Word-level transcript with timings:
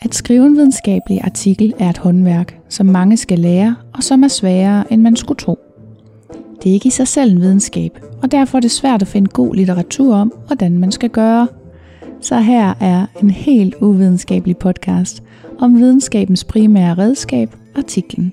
At 0.00 0.14
skrive 0.14 0.46
en 0.46 0.56
videnskabelig 0.56 1.20
artikel 1.24 1.74
er 1.78 1.90
et 1.90 1.98
håndværk, 1.98 2.58
som 2.68 2.86
mange 2.86 3.16
skal 3.16 3.38
lære, 3.38 3.76
og 3.94 4.02
som 4.02 4.22
er 4.22 4.28
sværere, 4.28 4.92
end 4.92 5.02
man 5.02 5.16
skulle 5.16 5.38
tro. 5.38 5.58
Det 6.62 6.70
er 6.70 6.74
ikke 6.74 6.86
i 6.86 6.90
sig 6.90 7.08
selv 7.08 7.32
en 7.32 7.40
videnskab, 7.40 8.00
og 8.22 8.32
derfor 8.32 8.58
er 8.58 8.60
det 8.60 8.70
svært 8.70 9.02
at 9.02 9.08
finde 9.08 9.28
god 9.28 9.54
litteratur 9.54 10.14
om, 10.14 10.32
hvordan 10.46 10.78
man 10.78 10.92
skal 10.92 11.10
gøre. 11.10 11.48
Så 12.20 12.40
her 12.40 12.74
er 12.80 13.06
en 13.22 13.30
helt 13.30 13.74
uvidenskabelig 13.80 14.56
podcast 14.56 15.22
om 15.58 15.78
videnskabens 15.78 16.44
primære 16.44 16.94
redskab, 16.94 17.56
artiklen. 17.76 18.32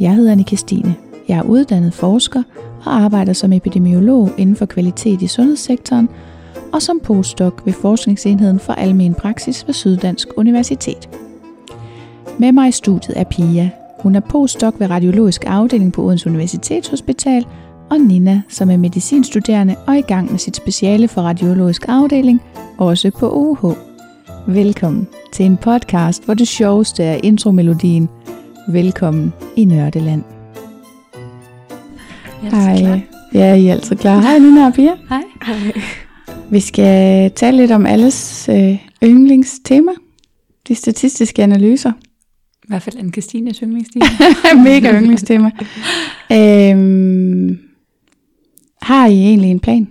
Jeg 0.00 0.14
hedder 0.14 0.32
Anne 0.32 0.56
Stine. 0.56 0.94
Jeg 1.28 1.38
er 1.38 1.42
uddannet 1.42 1.94
forsker 1.94 2.42
og 2.84 2.94
arbejder 2.94 3.32
som 3.32 3.52
epidemiolog 3.52 4.30
inden 4.38 4.56
for 4.56 4.66
kvalitet 4.66 5.22
i 5.22 5.26
sundhedssektoren 5.26 6.08
og 6.72 6.82
som 6.82 7.00
postdoc 7.04 7.52
ved 7.64 7.72
Forskningsenheden 7.72 8.60
for 8.60 8.72
Almen 8.72 9.14
Praksis 9.14 9.66
ved 9.66 9.74
Syddansk 9.74 10.28
Universitet. 10.36 11.08
Med 12.38 12.52
mig 12.52 12.68
i 12.68 12.72
studiet 12.72 13.20
er 13.20 13.24
Pia. 13.24 13.70
Hun 14.00 14.14
er 14.14 14.20
postdoc 14.20 14.74
ved 14.78 14.90
Radiologisk 14.90 15.44
Afdeling 15.46 15.92
på 15.92 16.02
Odense 16.02 16.28
Universitetshospital, 16.28 17.46
og 17.90 18.00
Nina, 18.00 18.42
som 18.48 18.70
er 18.70 18.76
medicinstuderende 18.76 19.76
og 19.86 19.98
i 19.98 20.00
gang 20.00 20.30
med 20.30 20.38
sit 20.38 20.56
speciale 20.56 21.08
for 21.08 21.22
Radiologisk 21.22 21.84
Afdeling, 21.88 22.42
også 22.78 23.10
på 23.10 23.30
UH. 23.30 23.72
Velkommen 24.46 25.08
til 25.32 25.46
en 25.46 25.56
podcast, 25.56 26.24
hvor 26.24 26.34
det 26.34 26.48
sjoveste 26.48 27.04
er 27.04 27.20
intromelodien. 27.22 28.08
Velkommen 28.68 29.32
i 29.56 29.64
Nørdeland. 29.64 30.22
Hej. 32.42 33.00
Ja, 33.34 33.54
I 33.54 33.66
er 33.66 33.72
altid 33.72 33.96
klar. 33.96 34.20
Hej 34.20 34.38
Nina 34.38 34.66
og 34.66 34.74
Pia. 34.74 34.92
Hej. 35.08 35.22
Hej. 35.42 36.04
Vi 36.50 36.60
skal 36.60 37.30
tale 37.30 37.56
lidt 37.56 37.70
om 37.70 37.86
alles 37.86 38.48
øh, 38.48 38.86
yndlingstema. 39.04 39.92
De 40.68 40.74
statistiske 40.74 41.42
analyser. 41.42 41.92
I 42.64 42.66
hvert 42.68 42.82
fald 42.82 42.96
en 42.96 43.12
Christines 43.12 43.58
yndlingstime. 43.58 44.04
Mega 44.64 44.92
yndlingstema. 44.98 45.50
øhm, 46.32 47.58
har 48.82 49.06
I 49.06 49.12
egentlig 49.14 49.50
en 49.50 49.60
plan? 49.60 49.88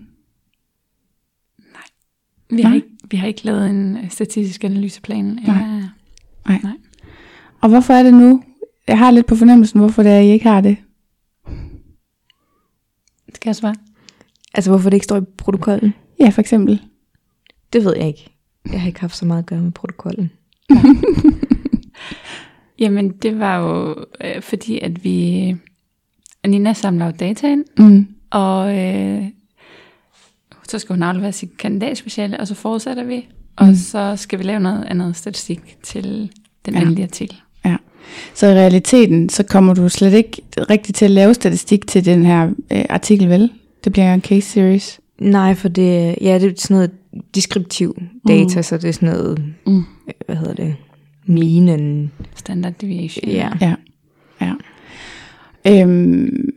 Vi 2.50 2.62
har, 2.62 2.70
Nej. 2.70 2.76
ikke, 2.76 2.88
vi 3.12 3.18
har 3.18 3.28
ikke 3.28 3.46
lavet 3.46 3.70
en 3.70 3.98
øh, 3.98 4.10
statistisk 4.10 4.64
analyseplan. 4.64 5.26
Nej. 5.26 5.42
Ja. 5.48 5.54
Nej. 6.48 6.60
Nej. 6.64 6.74
Og 7.62 7.70
hvorfor 7.70 7.94
er 7.94 8.04
det 8.04 8.14
nu? 8.14 8.44
Jeg 8.88 8.98
har 8.98 9.12
lidt 9.12 9.26
på 9.26 9.36
fornemmelsen, 9.36 9.80
hvorfor 9.80 10.04
det 10.04 10.12
er, 10.12 10.20
I 10.20 10.32
ikke 10.32 10.46
har 10.50 10.62
det. 10.62 10.78
Skal 13.36 13.50
jeg 13.50 13.56
svare? 13.56 13.76
Altså, 14.54 14.70
hvorfor 14.72 14.90
det 14.90 14.98
ikke 14.98 15.04
står 15.04 15.18
i 15.18 15.26
protokollen? 15.38 15.94
Ja, 16.20 16.30
for 16.30 16.42
eksempel. 16.42 16.82
Det 17.74 17.86
ved 17.86 17.96
jeg 17.98 18.08
ikke. 18.08 18.30
Jeg 18.72 18.82
har 18.82 18.88
ikke 18.88 19.00
haft 19.02 19.18
så 19.18 19.26
meget 19.26 19.40
at 19.40 19.46
gøre 19.46 19.62
med 19.62 19.72
protokollen. 19.72 20.32
Jamen, 22.80 23.10
det 23.10 23.40
var 23.40 23.58
jo 23.58 23.96
øh, 24.24 24.42
fordi, 24.42 24.80
at 24.80 25.04
vi... 25.04 25.56
Nina 26.48 26.74
samler 26.74 27.06
jo 27.06 27.12
data 27.20 27.48
ind, 27.52 27.66
Mm. 27.78 28.08
og 28.30 28.78
øh, 28.78 29.24
så 30.70 30.80
skal 30.80 30.94
hun 30.96 31.04
aflevere 31.04 31.32
sit 31.32 31.58
kandidatspeciale, 31.58 32.40
og 32.40 32.48
så 32.48 32.56
fortsætter 32.56 33.04
vi, 33.04 33.28
og 33.56 33.68
Mm. 33.68 33.76
så 33.76 34.14
skal 34.16 34.40
vi 34.40 34.44
lave 34.44 34.60
noget 34.60 34.86
andet 34.86 35.16
statistik 35.16 35.78
til 35.84 36.04
den 36.66 36.74
Ja. 36.74 36.80
ja. 36.80 36.86
endelige 36.86 37.06
artikel. 37.06 37.38
Så 38.34 38.48
i 38.48 38.54
realiteten, 38.54 39.30
så 39.30 39.44
kommer 39.44 39.74
du 39.74 39.90
slet 39.90 40.14
ikke 40.14 40.42
rigtig 40.70 40.96
til 40.96 41.06
at 41.06 41.12
lave 41.12 41.34
statistik 41.34 41.88
til 41.88 42.06
den 42.06 42.26
her 42.26 42.50
øh, 42.72 42.86
artikel, 42.90 43.30
vel? 43.30 43.52
Det 43.84 43.92
bliver 43.92 44.14
en 44.14 44.22
case 44.22 44.42
series. 44.50 45.00
Nej, 45.20 45.56
for 45.56 45.68
det, 45.70 46.16
ja, 46.22 46.40
det 46.40 46.44
er 46.52 46.54
sådan 46.58 46.76
noget 46.76 46.92
deskriptiv 47.36 47.98
data, 48.28 48.56
mm. 48.60 48.64
så 48.64 48.78
det 48.78 48.88
er 48.90 48.92
sådan 48.94 49.10
noget, 49.10 49.44
Mm. 49.66 49.78
øh, 49.78 49.84
hvad 50.26 50.36
hedder 50.36 50.54
det, 50.54 50.76
minen. 51.26 52.12
Standard 52.36 52.74
deviation. 52.82 53.30
Ja. 53.32 53.50
Ja, 53.62 53.76
ja. 54.42 54.54
Øhm, 55.66 56.50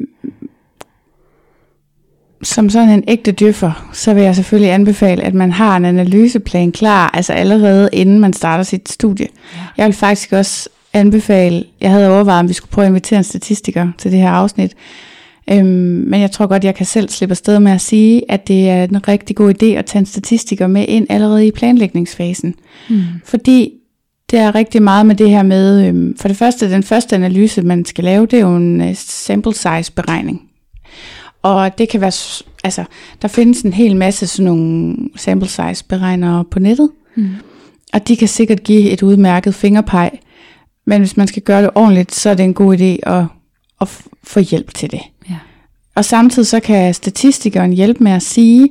som 2.42 2.70
sådan 2.70 2.88
en 2.88 3.04
ægte 3.08 3.32
dyrfer, 3.32 3.90
så 3.92 4.14
vil 4.14 4.22
jeg 4.22 4.34
selvfølgelig 4.36 4.72
anbefale, 4.72 5.22
at 5.22 5.34
man 5.34 5.52
har 5.52 5.76
en 5.76 5.84
analyseplan 5.84 6.72
klar, 6.72 7.10
altså 7.14 7.32
allerede 7.32 7.88
inden 7.92 8.20
man 8.20 8.32
starter 8.32 8.64
sit 8.64 8.88
studie. 8.88 9.26
Ja. 9.54 9.60
Jeg 9.76 9.86
vil 9.86 9.94
faktisk 9.94 10.32
også 10.32 10.68
anbefale, 10.92 11.64
jeg 11.80 11.90
havde 11.90 12.08
overvejet, 12.14 12.40
om 12.40 12.48
vi 12.48 12.52
skulle 12.52 12.70
prøve 12.70 12.84
at 12.84 12.90
invitere 12.90 13.18
en 13.18 13.24
statistiker 13.24 13.88
til 13.98 14.10
det 14.12 14.20
her 14.20 14.30
afsnit, 14.30 14.74
øhm, 15.52 15.66
men 16.06 16.20
jeg 16.20 16.30
tror 16.30 16.46
godt, 16.46 16.64
jeg 16.64 16.74
kan 16.74 16.86
selv 16.86 17.08
slippe 17.08 17.32
afsted 17.32 17.58
med 17.58 17.72
at 17.72 17.80
sige, 17.80 18.30
at 18.30 18.48
det 18.48 18.68
er 18.68 18.84
en 18.84 19.08
rigtig 19.08 19.36
god 19.36 19.54
idé 19.62 19.66
at 19.66 19.86
tage 19.86 20.00
en 20.00 20.06
statistiker 20.06 20.66
med 20.66 20.84
ind 20.88 21.06
allerede 21.10 21.46
i 21.46 21.50
planlægningsfasen. 21.50 22.54
Mm. 22.90 23.02
Fordi 23.24 23.72
det 24.30 24.38
er 24.38 24.54
rigtig 24.54 24.82
meget 24.82 25.06
med 25.06 25.14
det 25.14 25.30
her 25.30 25.42
med, 25.42 25.86
øhm, 25.86 26.16
for 26.18 26.28
det 26.28 26.36
første, 26.36 26.70
den 26.70 26.82
første 26.82 27.16
analyse, 27.16 27.62
man 27.62 27.84
skal 27.84 28.04
lave, 28.04 28.26
det 28.26 28.36
er 28.36 28.40
jo 28.40 28.56
en 28.56 28.80
øh, 28.80 28.94
sample 28.96 29.54
size 29.54 29.92
beregning. 29.92 30.42
Og 31.42 31.78
det 31.78 31.88
kan 31.88 32.00
være, 32.00 32.12
altså, 32.64 32.84
der 33.22 33.28
findes 33.28 33.62
en 33.62 33.72
hel 33.72 33.96
masse 33.96 34.26
sådan 34.26 34.44
nogle 34.44 34.96
sample 35.16 35.48
size 35.48 35.84
beregnere 35.88 36.44
på 36.44 36.58
nettet, 36.58 36.90
Mm. 37.14 37.28
og 37.92 38.08
de 38.08 38.16
kan 38.16 38.28
sikkert 38.28 38.62
give 38.64 38.90
et 38.90 39.02
udmærket 39.02 39.54
fingerpeg, 39.54 40.10
men 40.86 41.00
hvis 41.00 41.16
man 41.16 41.26
skal 41.26 41.42
gøre 41.42 41.62
det 41.62 41.70
ordentligt, 41.74 42.14
så 42.14 42.30
er 42.30 42.34
det 42.34 42.44
en 42.44 42.54
god 42.54 42.76
idé 42.78 43.10
at, 43.10 43.24
at 43.80 43.88
få 44.24 44.40
hjælp 44.40 44.74
til 44.74 44.90
det. 44.90 45.00
Og 46.00 46.04
samtidig 46.04 46.46
så 46.46 46.60
kan 46.60 46.94
statistikeren 46.94 47.72
hjælpe 47.72 48.04
med 48.04 48.12
at 48.12 48.22
sige, 48.22 48.68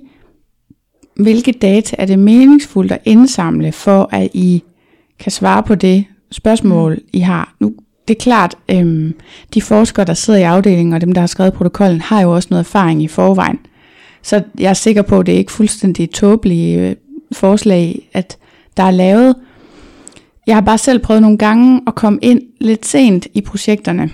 hvilke 1.15 1.51
data 1.51 1.95
er 1.99 2.05
det 2.05 2.19
meningsfuldt 2.19 2.91
at 2.91 2.99
indsamle, 3.05 3.71
for 3.71 4.09
at 4.11 4.29
I 4.33 4.63
kan 5.19 5.31
svare 5.31 5.63
på 5.63 5.75
det 5.75 6.05
spørgsmål, 6.31 6.93
mm. 6.93 7.01
I 7.13 7.19
har. 7.19 7.55
Nu, 7.59 7.73
det 8.07 8.15
er 8.15 8.19
klart, 8.19 8.55
øhm, 8.71 9.13
de 9.53 9.61
forskere, 9.61 10.05
der 10.05 10.13
sidder 10.13 10.39
i 10.39 10.43
afdelingen, 10.43 10.93
og 10.93 11.01
dem, 11.01 11.11
der 11.11 11.21
har 11.21 11.27
skrevet 11.27 11.53
protokollen, 11.53 12.01
har 12.01 12.21
jo 12.21 12.35
også 12.35 12.47
noget 12.51 12.63
erfaring 12.63 13.03
i 13.03 13.07
forvejen. 13.07 13.59
Så 14.21 14.43
jeg 14.59 14.69
er 14.69 14.73
sikker 14.73 15.01
på, 15.01 15.19
at 15.19 15.25
det 15.25 15.33
er 15.33 15.37
ikke 15.37 15.51
fuldstændig 15.51 16.09
tåbelige 16.11 16.89
øh, 16.89 16.95
forslag, 17.31 18.09
at 18.13 18.37
der 18.77 18.83
er 18.83 18.91
lavet. 18.91 19.35
Jeg 20.47 20.55
har 20.55 20.61
bare 20.61 20.77
selv 20.77 20.99
prøvet 20.99 21.21
nogle 21.21 21.37
gange 21.37 21.81
at 21.87 21.95
komme 21.95 22.19
ind 22.21 22.41
lidt 22.59 22.85
sent 22.85 23.27
i 23.33 23.41
projekterne. 23.41 24.09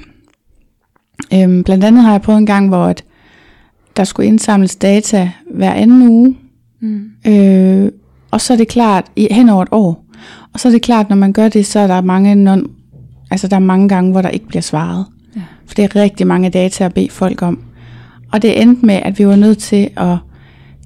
Øhm, 1.34 1.64
blandt 1.64 1.84
andet 1.84 2.04
har 2.04 2.12
jeg 2.12 2.22
prøvet 2.22 2.40
en 2.40 2.46
gang, 2.46 2.68
hvor 2.68 2.86
at 2.86 3.05
der 3.98 4.04
skulle 4.04 4.28
indsamles 4.28 4.76
data 4.76 5.32
hver 5.52 5.74
anden 5.74 6.08
uge, 6.10 6.36
Mm. 6.80 7.12
Øh, 7.28 7.92
og 8.32 8.42
så 8.42 8.54
er 8.54 8.58
det 8.58 8.68
klart, 8.68 9.06
i, 9.16 9.28
hen 9.32 9.50
over 9.50 9.62
et 9.62 9.70
år, 9.72 10.06
og 10.54 10.60
så 10.60 10.68
er 10.68 10.72
det 10.72 10.82
klart, 10.82 11.10
når 11.10 11.16
man 11.16 11.34
gør 11.34 11.48
det, 11.48 11.66
så 11.66 11.80
er 11.80 11.88
der 11.88 12.02
mange, 12.02 12.36
non, 12.36 12.68
altså 13.32 13.48
der 13.48 13.56
er 13.56 13.60
mange 13.60 13.90
gange, 13.90 14.12
hvor 14.12 14.22
der 14.22 14.30
ikke 14.30 14.48
bliver 14.48 14.62
svaret. 14.62 15.06
Ja. 15.36 15.42
For 15.66 15.76
det 15.76 15.84
er 15.84 15.96
rigtig 15.96 16.28
mange 16.28 16.50
data 16.50 16.86
at 16.86 16.94
bede 16.94 17.10
folk 17.10 17.42
om. 17.42 17.60
Og 18.32 18.42
det 18.42 18.62
endte 18.62 18.86
med, 18.86 18.96
at 18.96 19.20
vi 19.20 19.28
var 19.28 19.36
nødt 19.36 19.58
til 19.58 19.90
at 19.98 20.18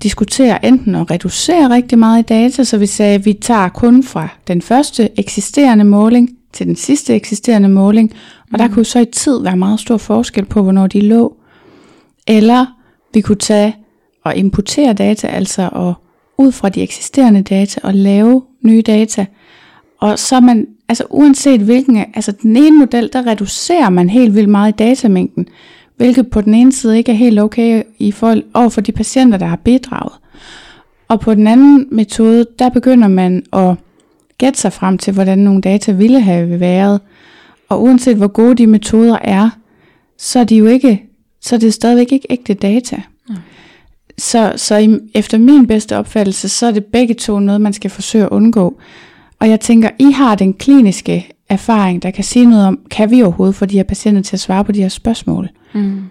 diskutere 0.03 0.65
enten 0.65 0.95
at 0.95 1.11
reducere 1.11 1.69
rigtig 1.69 1.99
meget 1.99 2.19
i 2.19 2.25
data, 2.25 2.63
så 2.63 2.77
vi 2.77 2.85
sagde, 2.85 3.15
at 3.15 3.25
vi 3.25 3.33
tager 3.33 3.69
kun 3.69 4.03
fra 4.03 4.27
den 4.47 4.61
første 4.61 5.19
eksisterende 5.19 5.83
måling 5.83 6.29
til 6.53 6.67
den 6.67 6.75
sidste 6.75 7.15
eksisterende 7.15 7.69
måling, 7.69 8.13
og 8.53 8.59
der 8.59 8.67
kunne 8.67 8.85
så 8.85 8.99
i 8.99 9.05
tid 9.05 9.41
være 9.41 9.57
meget 9.57 9.79
stor 9.79 9.97
forskel 9.97 10.45
på, 10.45 10.63
hvornår 10.63 10.87
de 10.87 11.01
lå. 11.01 11.37
Eller 12.27 12.65
vi 13.13 13.21
kunne 13.21 13.35
tage 13.35 13.75
og 14.23 14.35
importere 14.35 14.93
data, 14.93 15.27
altså 15.27 15.69
og 15.71 15.93
ud 16.37 16.51
fra 16.51 16.69
de 16.69 16.81
eksisterende 16.81 17.41
data 17.41 17.79
og 17.83 17.93
lave 17.93 18.43
nye 18.61 18.81
data. 18.81 19.25
Og 19.99 20.19
så 20.19 20.39
man, 20.39 20.67
altså 20.89 21.03
uanset 21.09 21.61
hvilken, 21.61 21.97
altså 21.97 22.31
den 22.31 22.57
ene 22.57 22.77
model, 22.77 23.09
der 23.13 23.27
reducerer 23.27 23.89
man 23.89 24.09
helt 24.09 24.35
vildt 24.35 24.49
meget 24.49 24.73
i 24.73 24.75
datamængden, 24.75 25.47
hvilket 25.97 26.29
på 26.29 26.41
den 26.41 26.53
ene 26.53 26.71
side 26.71 26.97
ikke 26.97 27.11
er 27.11 27.15
helt 27.15 27.39
okay 27.39 27.83
i 27.97 28.11
forhold 28.11 28.43
over 28.53 28.69
for 28.69 28.81
de 28.81 28.91
patienter, 28.91 29.37
der 29.37 29.45
har 29.45 29.55
bidraget. 29.55 30.13
Og 31.07 31.19
på 31.19 31.33
den 31.35 31.47
anden 31.47 31.87
metode, 31.91 32.45
der 32.59 32.69
begynder 32.69 33.07
man 33.07 33.43
at 33.53 33.75
gætte 34.37 34.59
sig 34.59 34.73
frem 34.73 34.97
til, 34.97 35.13
hvordan 35.13 35.39
nogle 35.39 35.61
data 35.61 35.91
ville 35.91 36.21
have 36.21 36.59
været. 36.59 37.01
Og 37.69 37.83
uanset 37.83 38.17
hvor 38.17 38.27
gode 38.27 38.55
de 38.55 38.67
metoder 38.67 39.17
er, 39.21 39.49
så 40.17 40.39
er 40.39 40.43
de 40.43 40.55
jo 40.55 40.65
ikke, 40.65 41.08
så 41.41 41.55
er 41.55 41.59
det 41.59 41.73
stadigvæk 41.73 42.11
ikke 42.11 42.27
ægte 42.29 42.53
data. 42.53 43.01
Så, 44.17 44.53
så 44.55 44.77
i, 44.77 44.99
efter 45.15 45.37
min 45.37 45.67
bedste 45.67 45.97
opfattelse, 45.97 46.49
så 46.49 46.67
er 46.67 46.71
det 46.71 46.85
begge 46.85 47.13
to 47.13 47.39
noget, 47.39 47.61
man 47.61 47.73
skal 47.73 47.91
forsøge 47.91 48.23
at 48.23 48.29
undgå. 48.29 48.79
Og 49.39 49.49
jeg 49.49 49.59
tænker, 49.59 49.89
I 49.99 50.11
har 50.11 50.35
den 50.35 50.53
kliniske 50.53 51.31
erfaring, 51.49 52.03
der 52.03 52.11
kan 52.11 52.23
sige 52.23 52.45
noget 52.45 52.65
om, 52.65 52.79
kan 52.91 53.11
vi 53.11 53.23
overhovedet 53.23 53.55
få 53.55 53.65
de 53.65 53.77
her 53.77 53.83
patienter 53.83 54.21
til 54.21 54.35
at 54.35 54.39
svare 54.39 54.65
på 54.65 54.71
de 54.71 54.81
her 54.81 54.89
spørgsmål? 54.89 55.49
Mm. 55.73 56.01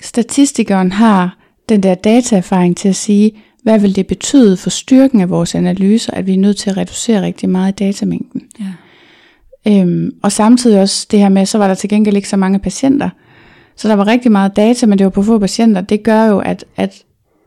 Statistikeren 0.00 0.92
har 0.92 1.38
den 1.68 1.82
der 1.82 1.94
dataerfaring 1.94 2.76
til 2.76 2.88
at 2.88 2.96
sige, 2.96 3.32
hvad 3.62 3.78
vil 3.78 3.96
det 3.96 4.06
betyde 4.06 4.56
for 4.56 4.70
styrken 4.70 5.20
af 5.20 5.30
vores 5.30 5.54
analyser, 5.54 6.12
at 6.12 6.26
vi 6.26 6.34
er 6.34 6.38
nødt 6.38 6.56
til 6.56 6.70
at 6.70 6.76
reducere 6.76 7.22
rigtig 7.22 7.48
meget 7.48 7.72
i 7.72 7.84
datamængden. 7.84 8.42
Ja. 8.60 8.72
Øhm, 9.80 10.10
og 10.22 10.32
samtidig 10.32 10.80
også 10.80 11.06
det 11.10 11.18
her 11.18 11.28
med, 11.28 11.46
så 11.46 11.58
var 11.58 11.68
der 11.68 11.74
til 11.74 11.88
gengæld 11.88 12.16
ikke 12.16 12.28
så 12.28 12.36
mange 12.36 12.58
patienter. 12.58 13.10
Så 13.76 13.88
der 13.88 13.94
var 13.94 14.06
rigtig 14.06 14.32
meget 14.32 14.56
data, 14.56 14.86
men 14.86 14.98
det 14.98 15.04
var 15.04 15.10
på 15.10 15.22
få 15.22 15.38
patienter. 15.38 15.80
Det 15.80 16.02
gør 16.02 16.24
jo, 16.24 16.38
at, 16.38 16.64
at, 16.76 17.02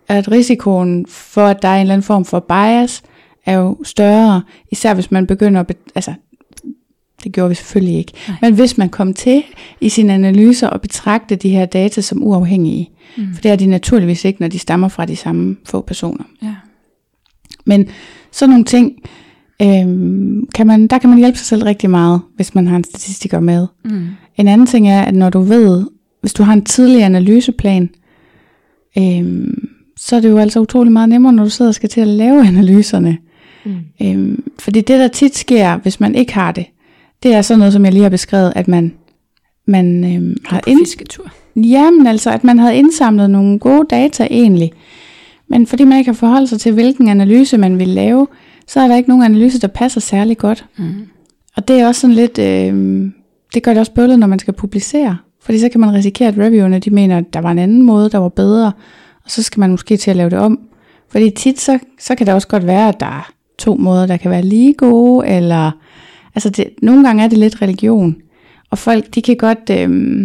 at 0.07 0.31
risikoen 0.31 1.05
for, 1.09 1.45
at 1.45 1.61
der 1.61 1.67
er 1.67 1.75
en 1.75 1.81
eller 1.81 1.93
anden 1.93 2.05
form 2.05 2.25
for 2.25 2.39
bias, 2.39 3.03
er 3.45 3.57
jo 3.57 3.77
større, 3.83 4.41
især 4.71 4.93
hvis 4.93 5.11
man 5.11 5.27
begynder 5.27 5.59
at, 5.59 5.67
be, 5.67 5.73
altså 5.95 6.13
det 7.23 7.31
gjorde 7.33 7.49
vi 7.49 7.55
selvfølgelig 7.55 7.97
ikke, 7.97 8.11
Nej. 8.27 8.37
men 8.41 8.53
hvis 8.53 8.77
man 8.77 8.89
kom 8.89 9.13
til 9.13 9.43
i 9.81 9.89
sine 9.89 10.13
analyser 10.13 10.67
og 10.67 10.81
betragte 10.81 11.35
de 11.35 11.49
her 11.49 11.65
data 11.65 12.01
som 12.01 12.23
uafhængige, 12.23 12.89
Mm. 13.17 13.33
for 13.33 13.41
det 13.41 13.51
er 13.51 13.55
de 13.55 13.65
naturligvis 13.65 14.25
ikke, 14.25 14.41
når 14.41 14.47
de 14.47 14.59
stammer 14.59 14.87
fra 14.87 15.05
de 15.05 15.15
samme 15.15 15.55
få 15.65 15.81
personer. 15.81 16.23
Ja. 16.43 16.53
Men 17.65 17.87
sådan 18.31 18.49
nogle 18.49 18.65
ting, 18.65 18.93
øhm, 19.61 20.47
kan 20.55 20.67
man, 20.67 20.87
der 20.87 20.97
kan 20.97 21.09
man 21.09 21.19
hjælpe 21.19 21.37
sig 21.37 21.45
selv 21.47 21.63
rigtig 21.63 21.89
meget, 21.89 22.21
hvis 22.35 22.55
man 22.55 22.67
har 22.67 22.75
en 22.75 22.83
statistiker 22.83 23.39
med. 23.39 23.67
Mm. 23.85 24.07
En 24.35 24.47
anden 24.47 24.67
ting 24.67 24.89
er, 24.89 25.01
at 25.01 25.15
når 25.15 25.29
du 25.29 25.39
ved, 25.39 25.85
hvis 26.25 26.33
du 26.33 26.43
har 26.43 26.53
en 26.53 26.65
tidlig 26.65 27.03
analyseplan, 27.03 27.89
øhm, 28.97 29.67
så 29.97 30.15
er 30.15 30.19
det 30.19 30.29
jo 30.29 30.37
altså 30.37 30.59
utrolig 30.59 30.91
meget 30.93 31.09
nemmere, 31.09 31.33
når 31.33 31.43
du 31.43 31.49
sidder 31.49 31.69
og 31.69 31.75
skal 31.75 31.89
til 31.89 32.01
at 32.01 32.07
lave 32.07 32.45
analyserne. 32.47 33.17
Mm. 33.65 33.75
Øhm, 34.01 34.43
fordi 34.59 34.81
det, 34.81 34.99
der 34.99 35.07
tit 35.07 35.35
sker, 35.35 35.77
hvis 35.77 35.99
man 35.99 36.15
ikke 36.15 36.33
har 36.33 36.51
det, 36.51 36.65
det 37.23 37.33
er 37.33 37.41
sådan 37.41 37.59
noget, 37.59 37.73
som 37.73 37.85
jeg 37.85 37.93
lige 37.93 38.03
har 38.03 38.09
beskrevet, 38.09 38.53
at 38.55 38.67
man, 38.67 38.93
man 39.67 40.15
øhm, 40.15 40.37
har 40.45 40.59
På 40.63 40.69
ind, 40.69 40.79
fisketur. 40.79 41.31
Jamen 41.55 42.07
altså, 42.07 42.31
at 42.31 42.43
man 42.43 42.59
havde 42.59 42.75
indsamlet 42.75 43.29
nogle 43.29 43.59
gode 43.59 43.85
data 43.89 44.27
egentlig. 44.31 44.71
Men 45.49 45.67
fordi 45.67 45.83
man 45.83 45.97
ikke 45.97 46.09
har 46.09 46.15
forholdt 46.15 46.49
sig 46.49 46.59
til, 46.59 46.71
hvilken 46.73 47.07
analyse 47.07 47.57
man 47.57 47.79
vil 47.79 47.87
lave, 47.87 48.27
så 48.67 48.79
er 48.79 48.87
der 48.87 48.95
ikke 48.95 49.09
nogen 49.09 49.23
analyse, 49.23 49.61
der 49.61 49.67
passer 49.67 50.01
særlig 50.01 50.37
godt. 50.37 50.65
Mm. 50.77 51.07
Og 51.55 51.67
det 51.67 51.79
er 51.79 51.87
også 51.87 52.01
sådan 52.01 52.15
lidt, 52.15 52.39
øh, 52.39 53.05
det 53.53 53.63
gør 53.63 53.71
det 53.71 53.79
også 53.79 53.93
bøvlet, 53.93 54.19
når 54.19 54.27
man 54.27 54.39
skal 54.39 54.53
publicere. 54.53 55.17
Fordi 55.45 55.59
så 55.59 55.69
kan 55.69 55.79
man 55.81 55.93
risikere, 55.93 56.27
at 56.27 56.37
reviewerne 56.37 56.79
de 56.79 56.89
mener, 56.89 57.17
at 57.17 57.33
der 57.33 57.41
var 57.41 57.51
en 57.51 57.59
anden 57.59 57.83
måde, 57.83 58.09
der 58.09 58.17
var 58.17 58.29
bedre. 58.29 58.71
Og 59.23 59.31
så 59.31 59.43
skal 59.43 59.59
man 59.59 59.71
måske 59.71 59.97
til 59.97 60.11
at 60.11 60.17
lave 60.17 60.29
det 60.29 60.39
om. 60.39 60.59
Fordi 61.09 61.29
tit, 61.29 61.61
så, 61.61 61.79
så 61.99 62.15
kan 62.15 62.25
det 62.25 62.33
også 62.33 62.47
godt 62.47 62.67
være, 62.67 62.89
at 62.89 62.99
der 62.99 63.05
er 63.05 63.31
to 63.57 63.75
måder, 63.75 64.05
der 64.05 64.17
kan 64.17 64.31
være 64.31 64.41
lige 64.41 64.73
gode. 64.73 65.27
Eller, 65.27 65.71
altså 66.35 66.49
det, 66.49 66.69
nogle 66.81 67.07
gange 67.07 67.23
er 67.23 67.27
det 67.27 67.37
lidt 67.37 67.61
religion. 67.61 68.15
Og 68.69 68.77
folk, 68.77 69.15
de 69.15 69.21
kan 69.21 69.37
godt... 69.37 69.69
Øh, 69.71 70.21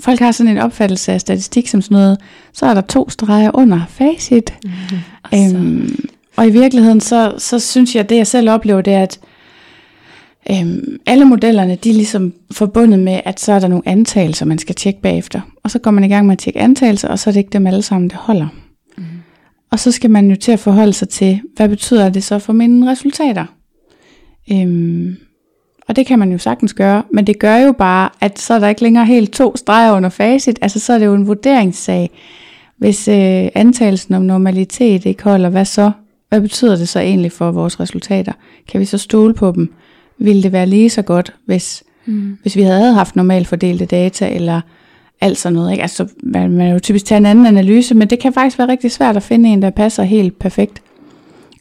folk 0.00 0.18
har 0.18 0.32
sådan 0.32 0.52
en 0.52 0.58
opfattelse 0.58 1.12
af 1.12 1.20
statistik 1.20 1.68
som 1.68 1.82
sådan 1.82 1.94
noget, 1.94 2.18
så 2.52 2.66
er 2.66 2.74
der 2.74 2.80
to 2.80 3.10
streger 3.10 3.50
under 3.54 3.80
facit. 3.88 4.54
Og 5.22 5.30
så, 5.32 5.56
Øhm, 5.56 6.08
og 6.36 6.46
i 6.46 6.50
virkeligheden, 6.50 7.00
så, 7.00 7.34
så 7.38 7.58
synes 7.58 7.94
jeg, 7.94 8.02
at 8.02 8.08
det 8.08 8.16
jeg 8.16 8.26
selv 8.26 8.50
oplever, 8.50 8.80
det 8.80 8.92
er, 8.92 9.02
at 9.02 9.20
øhm, 10.50 10.98
alle 11.06 11.24
modellerne, 11.24 11.74
de 11.74 11.90
er 11.90 11.94
ligesom 11.94 12.32
forbundet 12.50 12.98
med, 12.98 13.20
at 13.24 13.40
så 13.40 13.52
er 13.52 13.58
der 13.58 13.68
nogle 13.68 13.88
antagelser, 13.88 14.46
man 14.46 14.58
skal 14.58 14.74
tjekke 14.74 15.00
bagefter. 15.00 15.40
Og 15.64 15.70
så 15.70 15.78
går 15.78 15.90
man 15.90 16.04
i 16.04 16.08
gang 16.08 16.26
med 16.26 16.32
at 16.32 16.38
tjekke 16.38 16.60
antagelser, 16.60 17.08
og 17.08 17.18
så 17.18 17.30
er 17.30 17.32
det 17.32 17.40
ikke 17.40 17.52
dem 17.52 17.66
alle 17.66 17.82
sammen, 17.82 18.10
der 18.10 18.16
holder. 18.16 18.48
mm. 18.98 19.04
Og 19.70 19.78
så 19.78 19.92
skal 19.92 20.10
man 20.10 20.30
jo 20.30 20.36
til 20.36 20.52
at 20.52 20.58
forholde 20.58 20.92
sig 20.92 21.08
til, 21.08 21.40
hvad 21.56 21.68
betyder 21.68 22.08
det 22.08 22.24
så 22.24 22.38
for 22.38 22.52
mine 22.52 22.90
resultater? 22.90 23.46
Øhm, 24.52 25.16
og 25.88 25.96
det 25.96 26.06
kan 26.06 26.18
man 26.18 26.32
jo 26.32 26.38
sagtens 26.38 26.74
gøre, 26.74 27.02
men 27.12 27.26
det 27.26 27.38
gør 27.38 27.56
jo 27.56 27.72
bare, 27.72 28.10
at 28.20 28.38
så 28.38 28.54
er 28.54 28.58
der 28.58 28.68
ikke 28.68 28.82
længere 28.82 29.06
helt 29.06 29.32
to 29.32 29.56
streger 29.56 29.92
under 29.92 30.08
facit. 30.08 30.58
Altså 30.62 30.80
så 30.80 30.92
er 30.92 30.98
det 30.98 31.06
jo 31.06 31.14
en 31.14 31.26
vurderingssag. 31.26 32.10
Hvis 32.78 33.08
øh, 33.08 33.48
antagelsen 33.54 34.14
om 34.14 34.22
normalitet 34.22 35.06
ikke 35.06 35.22
holder, 35.22 35.48
hvad 35.48 35.64
så? 35.64 35.90
Hvad 36.28 36.40
betyder 36.40 36.76
det 36.76 36.88
så 36.88 37.00
egentlig 37.00 37.32
for 37.32 37.50
vores 37.50 37.80
resultater? 37.80 38.32
Kan 38.68 38.80
vi 38.80 38.84
så 38.84 38.98
stole 38.98 39.34
på 39.34 39.52
dem? 39.52 39.72
Ville 40.18 40.42
det 40.42 40.52
være 40.52 40.66
lige 40.66 40.90
så 40.90 41.02
godt, 41.02 41.34
hvis, 41.46 41.82
Mm. 42.06 42.38
hvis 42.42 42.56
vi 42.56 42.62
havde 42.62 42.92
haft 42.94 43.16
normalt 43.16 43.46
fordelte 43.46 43.84
data, 43.86 44.34
eller 44.34 44.60
alt 45.20 45.38
sådan 45.38 45.54
noget. 45.54 45.70
Ikke? 45.72 45.82
Altså, 45.82 46.08
man, 46.22 46.50
man 46.50 46.66
er 46.66 46.72
jo 46.72 46.78
typisk 46.78 47.04
tage 47.04 47.16
en 47.18 47.26
anden 47.26 47.46
analyse, 47.46 47.94
men 47.94 48.10
det 48.10 48.18
kan 48.18 48.32
faktisk 48.32 48.58
være 48.58 48.68
rigtig 48.68 48.90
svært 48.92 49.16
at 49.16 49.22
finde 49.22 49.48
en, 49.48 49.62
der 49.62 49.70
passer 49.70 50.02
helt 50.02 50.38
perfekt. 50.38 50.82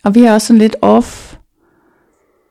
Og 0.03 0.15
vi 0.15 0.21
har 0.21 0.33
også 0.33 0.48
sådan 0.48 0.59
lidt 0.59 0.75
off, 0.81 1.36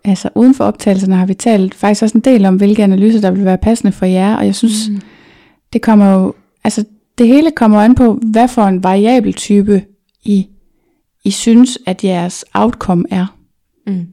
altså 0.04 0.28
uden 0.34 0.54
for 0.54 0.64
optagelserne 0.64 1.14
har 1.16 1.26
vi 1.26 1.34
talt 1.34 1.74
faktisk 1.74 2.02
også 2.02 2.18
en 2.18 2.24
del 2.24 2.44
om, 2.46 2.56
hvilke 2.56 2.82
analyser, 2.84 3.20
der 3.20 3.30
vil 3.30 3.44
være 3.44 3.58
passende 3.58 3.92
for 3.92 4.06
jer, 4.06 4.36
og 4.36 4.46
jeg 4.46 4.54
synes, 4.54 4.88
Mm. 4.88 5.00
det 5.72 5.82
kommer 5.82 6.12
jo, 6.12 6.34
altså 6.64 6.84
det 7.18 7.26
hele 7.26 7.50
kommer 7.50 7.80
an 7.80 7.94
på, 7.94 8.12
hvad 8.22 8.48
for 8.48 8.62
en 8.62 8.82
variabel 8.84 9.32
type 9.32 9.84
I, 10.24 10.46
I 11.24 11.30
synes, 11.30 11.78
at 11.86 12.04
jeres 12.04 12.44
outcome 12.54 13.04
er. 13.10 13.36
Mm. 13.86 14.06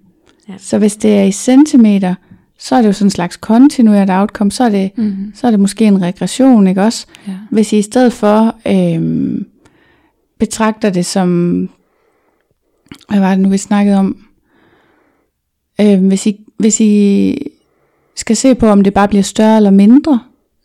Så 0.58 0.78
hvis 0.78 0.96
det 0.96 1.18
er 1.18 1.24
i 1.24 1.32
centimeter, 1.32 2.16
så 2.60 2.76
er 2.76 2.82
det 2.82 2.88
jo 2.88 2.94
sådan 2.94 3.06
en 3.08 3.12
slags 3.12 3.38
kontinuert 3.38 4.10
outcome, 4.10 4.52
så 4.52 4.64
er 4.64 4.70
det, 4.70 4.92
Mm. 4.98 5.32
så 5.36 5.48
er 5.48 5.52
det 5.52 5.60
måske 5.60 5.86
en 5.86 6.02
regression, 6.02 6.68
ikke 6.68 6.82
også? 6.82 7.06
Ja. 7.28 7.34
Hvis 7.52 7.74
I 7.74 7.78
i 7.78 7.82
stedet 7.82 8.14
for 8.14 8.56
øhm, 8.68 9.46
betragter 10.40 10.90
det 10.90 11.06
som, 11.06 11.30
hvad 13.10 13.20
var 13.20 13.30
det 13.30 13.40
nu, 13.40 13.50
vi 13.50 13.58
snakkede 13.58 13.98
om? 13.98 14.18
Øhm, 15.82 16.08
hvis, 16.08 16.28
I, 16.28 16.40
hvis 16.58 16.80
I 16.80 17.38
skal 18.16 18.36
se 18.36 18.56
på, 18.56 18.68
om 18.68 18.84
det 18.84 18.94
bare 18.94 19.08
bliver 19.08 19.24
større 19.24 19.58
eller 19.58 19.72
mindre, 19.72 20.20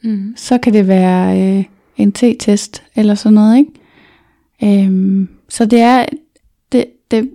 Mm. 0.05 0.35
så 0.37 0.59
kan 0.59 0.73
det 0.73 0.89
være 0.89 1.41
øh, 1.59 1.65
en 1.97 2.13
t-test 2.19 2.83
eller 2.97 3.15
sådan 3.15 3.35
noget, 3.35 3.59
ikke? 3.59 4.83
Øhm, 4.85 5.29
så 5.49 5.65
det 5.65 5.81
er, 5.81 6.05
det, 6.73 6.85
det, 7.11 7.31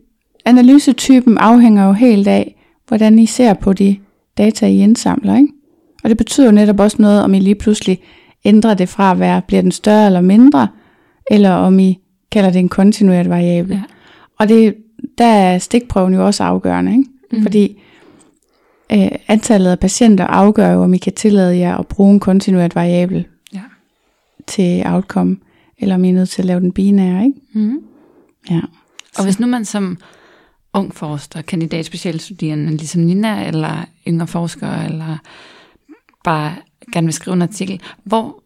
analysetypen 0.48 1.38
afhænger 1.38 1.86
jo 1.86 1.92
helt 1.92 2.28
af, 2.28 2.56
hvordan 2.88 3.20
I 3.20 3.26
ser 3.26 3.54
på 3.54 3.74
de 3.74 3.98
data, 4.38 4.66
I 4.68 4.78
indsamler, 4.80 5.36
ikke? 5.38 5.54
Og 6.04 6.10
det 6.10 6.18
betyder 6.18 6.48
jo 6.48 6.52
netop 6.52 6.80
også 6.80 6.98
noget, 7.00 7.24
om 7.24 7.34
I 7.34 7.40
lige 7.40 7.56
pludselig 7.56 8.00
ændrer 8.46 8.74
det 8.74 8.90
fra 8.90 9.12
at 9.12 9.20
være, 9.20 9.42
bliver 9.42 9.62
den 9.62 9.72
større 9.72 10.06
eller 10.06 10.22
mindre, 10.22 10.68
eller 11.32 11.52
om 11.52 11.80
I 11.80 12.00
kalder 12.32 12.50
det 12.50 12.60
en 12.60 12.70
kontinuert 12.70 13.30
variabel. 13.30 13.72
Ja. 13.72 13.82
Og 14.40 14.50
det, 14.50 14.76
der 15.18 15.26
er 15.26 15.58
stikprøven 15.58 16.14
jo 16.14 16.26
også 16.26 16.44
afgørende, 16.44 16.92
ikke? 16.92 17.06
Mm. 17.32 17.42
Fordi 17.42 17.82
øh, 18.94 19.08
antallet 19.28 19.72
af 19.72 19.80
patienter 19.80 20.26
afgør 20.26 20.72
jo, 20.72 20.84
om 20.84 20.94
I 20.94 20.98
kan 20.98 21.14
tillade 21.14 21.58
jer 21.58 21.78
at 21.78 21.88
bruge 21.88 22.14
en 22.14 22.20
kontinuert 22.20 22.76
variabel 22.76 23.26
Ja. 23.54 23.62
til 24.48 24.84
outcome, 24.86 25.38
eller 25.80 25.96
om 25.96 26.04
I 26.04 26.10
er 26.10 26.14
nødt 26.14 26.30
til 26.30 26.42
at 26.42 26.46
lave 26.46 26.60
den 26.60 26.72
binære, 26.72 27.26
ikke? 27.26 27.40
Mm. 27.54 27.80
Ja. 28.50 28.62
Og 29.18 29.24
hvis 29.24 29.40
nu 29.40 29.48
man 29.48 29.66
som 29.66 29.98
ung 30.78 30.96
forsker, 30.96 31.42
kandidat 31.42 31.86
specialstuderende, 31.86 32.72
ligesom 32.72 33.02
Nina, 33.02 33.48
eller 33.48 33.86
yngre 34.08 34.28
forskere, 34.28 34.86
eller 34.86 35.18
bare 36.24 36.56
gerne 36.94 37.08
vil 37.08 37.14
skrive 37.14 37.34
en 37.34 37.42
artikel, 37.42 37.82
hvor, 38.04 38.44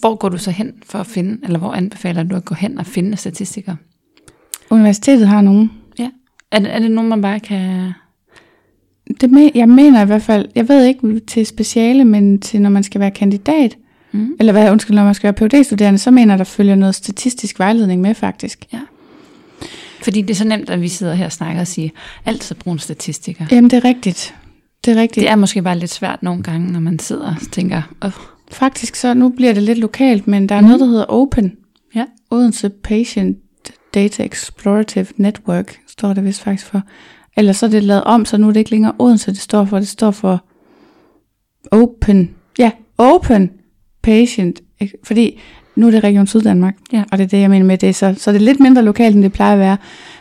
hvor 0.00 0.14
går 0.14 0.28
du 0.28 0.38
så 0.38 0.50
hen 0.50 0.72
for 0.86 0.98
at 0.98 1.06
finde, 1.06 1.38
eller 1.42 1.58
hvor 1.58 1.72
anbefaler 1.72 2.22
du 2.22 2.36
at 2.36 2.44
gå 2.44 2.54
hen 2.54 2.78
og 2.78 2.86
finde 2.86 3.16
statistikere? 3.16 3.76
Universitetet 4.70 5.28
har 5.28 5.40
nogen. 5.40 5.72
Ja. 5.98 6.10
Er 6.50 6.58
det, 6.58 6.74
er 6.74 6.78
det 6.78 6.90
nogen, 6.90 7.08
man 7.10 7.22
bare 7.22 7.40
kan... 7.40 7.92
Det 9.20 9.30
me, 9.30 9.50
jeg 9.54 9.68
mener 9.68 10.02
i 10.02 10.06
hvert 10.06 10.22
fald, 10.22 10.48
jeg 10.54 10.68
ved 10.68 10.84
ikke 10.84 11.20
til 11.20 11.46
speciale, 11.46 12.04
men 12.04 12.40
til 12.40 12.62
når 12.62 12.70
man 12.70 12.82
skal 12.82 13.00
være 13.00 13.10
kandidat, 13.10 13.76
Mm. 14.12 14.36
eller 14.38 14.52
hvad, 14.52 14.70
undskyld, 14.70 14.96
når 14.96 15.04
man 15.04 15.14
skal 15.14 15.34
være 15.40 15.48
PhD-studerende, 15.48 15.98
så 15.98 16.10
mener 16.10 16.36
der 16.36 16.44
følger 16.44 16.74
noget 16.74 16.94
statistisk 16.94 17.58
vejledning 17.58 18.00
med 18.00 18.14
faktisk. 18.14 18.64
Fordi 20.02 20.22
det 20.22 20.30
er 20.30 20.34
så 20.34 20.44
nemt, 20.44 20.70
at 20.70 20.80
vi 20.80 20.88
sidder 20.88 21.14
her 21.14 21.24
og 21.26 21.32
snakker 21.32 21.60
og 21.60 21.66
siger, 21.66 21.88
altid 22.24 22.54
brug 22.54 22.72
en 22.72 22.78
statistiker. 22.78 23.46
Jamen, 23.50 23.70
det 23.70 23.76
er 23.76 23.84
rigtigt. 23.84 24.34
Det 24.84 24.96
er 24.96 25.00
rigtigt. 25.00 25.22
Det 25.24 25.30
er 25.30 25.36
måske 25.36 25.62
bare 25.62 25.78
lidt 25.78 25.90
svært 25.90 26.22
nogle 26.22 26.42
gange, 26.42 26.72
når 26.72 26.80
man 26.80 26.98
sidder 26.98 27.26
og 27.26 27.52
tænker, 27.52 27.82
Åh, 28.04 28.10
Faktisk 28.50 28.94
så, 28.94 29.14
nu 29.14 29.28
bliver 29.28 29.52
det 29.54 29.62
lidt 29.62 29.78
lokalt, 29.78 30.26
men 30.26 30.48
der 30.48 30.54
er 30.54 30.60
Mhm. 30.60 30.66
noget, 30.68 30.80
der 30.80 30.86
hedder 30.86 31.04
OPEN. 31.08 31.52
Ja. 31.94 32.04
Odense 32.30 32.68
Patient 32.68 33.38
Data 33.94 34.24
Explorative 34.24 35.06
Network, 35.16 35.78
står 35.88 36.12
det 36.12 36.24
vist 36.24 36.40
faktisk 36.42 36.66
for. 36.66 36.82
Eller 37.36 37.52
så 37.52 37.66
er 37.66 37.70
det 37.70 37.82
lavet 37.82 38.04
om, 38.04 38.24
så 38.24 38.36
nu 38.36 38.48
er 38.48 38.52
det 38.52 38.60
ikke 38.60 38.70
længere 38.70 38.92
Odense, 38.98 39.30
det 39.30 39.40
står 39.40 39.64
for. 39.64 39.78
Det 39.78 39.88
står 39.88 40.10
for 40.10 40.44
Open. 41.70 42.30
Ja, 42.58 42.70
Open 42.98 43.50
Patient. 44.02 44.60
Fordi 45.04 45.40
nu 45.76 45.86
er 45.86 45.90
det 45.90 46.04
Region 46.04 46.26
Syddanmark, 46.26 46.74
Ja. 46.92 47.02
og 47.12 47.18
det 47.18 47.24
er 47.24 47.28
det, 47.28 47.40
jeg 47.40 47.50
mener 47.50 47.66
med 47.66 47.78
det. 47.78 47.94
Så, 47.94 48.14
så 48.18 48.32
det 48.32 48.36
er 48.40 48.44
lidt 48.44 48.60
mindre 48.60 48.82
lokalt, 48.82 49.14
end 49.14 49.22
det 49.24 49.32
plejer 49.32 49.52
at 49.52 49.58
være. 49.58 49.76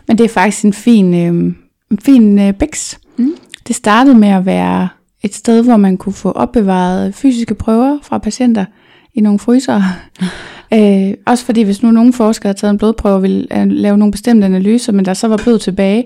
Men 0.08 0.18
det 0.18 0.24
er 0.24 0.30
faktisk 0.30 0.66
en 0.66 0.74
fin, 0.74 1.14
øh, 1.14 1.54
en 1.92 2.00
fin 2.02 2.40
øh, 2.40 2.54
biks. 2.54 3.00
Mm. 3.18 3.36
Det 3.68 3.76
startede 3.76 4.16
med 4.16 4.28
at 4.30 4.46
være 4.46 4.90
et 5.24 5.36
sted, 5.36 5.64
hvor 5.64 5.78
man 5.78 5.98
kunne 5.98 6.14
få 6.14 6.32
opbevaret 6.32 7.16
fysiske 7.16 7.56
prøver 7.56 8.00
fra 8.04 8.18
patienter 8.18 8.66
i 9.14 9.22
nogle 9.22 9.40
fryser. 9.40 9.82
øh, 10.74 11.14
også 11.26 11.46
fordi, 11.46 11.62
hvis 11.62 11.84
nu 11.84 11.92
nogle 11.92 12.14
forskere 12.14 12.48
havde 12.50 12.60
taget 12.60 12.72
en 12.72 12.78
blodprøve 12.78 13.16
og 13.16 13.24
ville 13.24 13.60
øh, 13.60 13.68
lave 13.68 13.98
nogle 13.98 14.12
bestemte 14.12 14.46
analyser, 14.46 14.94
men 14.94 15.06
der 15.06 15.14
så 15.14 15.28
var 15.28 15.38
blod 15.38 15.60
tilbage, 15.60 16.06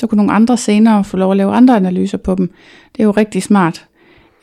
så 0.00 0.06
kunne 0.06 0.16
nogle 0.16 0.32
andre 0.32 0.56
senere 0.56 1.04
få 1.04 1.16
lov 1.16 1.30
at 1.30 1.36
lave 1.36 1.52
andre 1.52 1.76
analyser 1.76 2.18
på 2.18 2.34
dem. 2.34 2.50
Det 2.96 3.00
er 3.00 3.04
jo 3.04 3.10
rigtig 3.10 3.42
smart. 3.42 3.84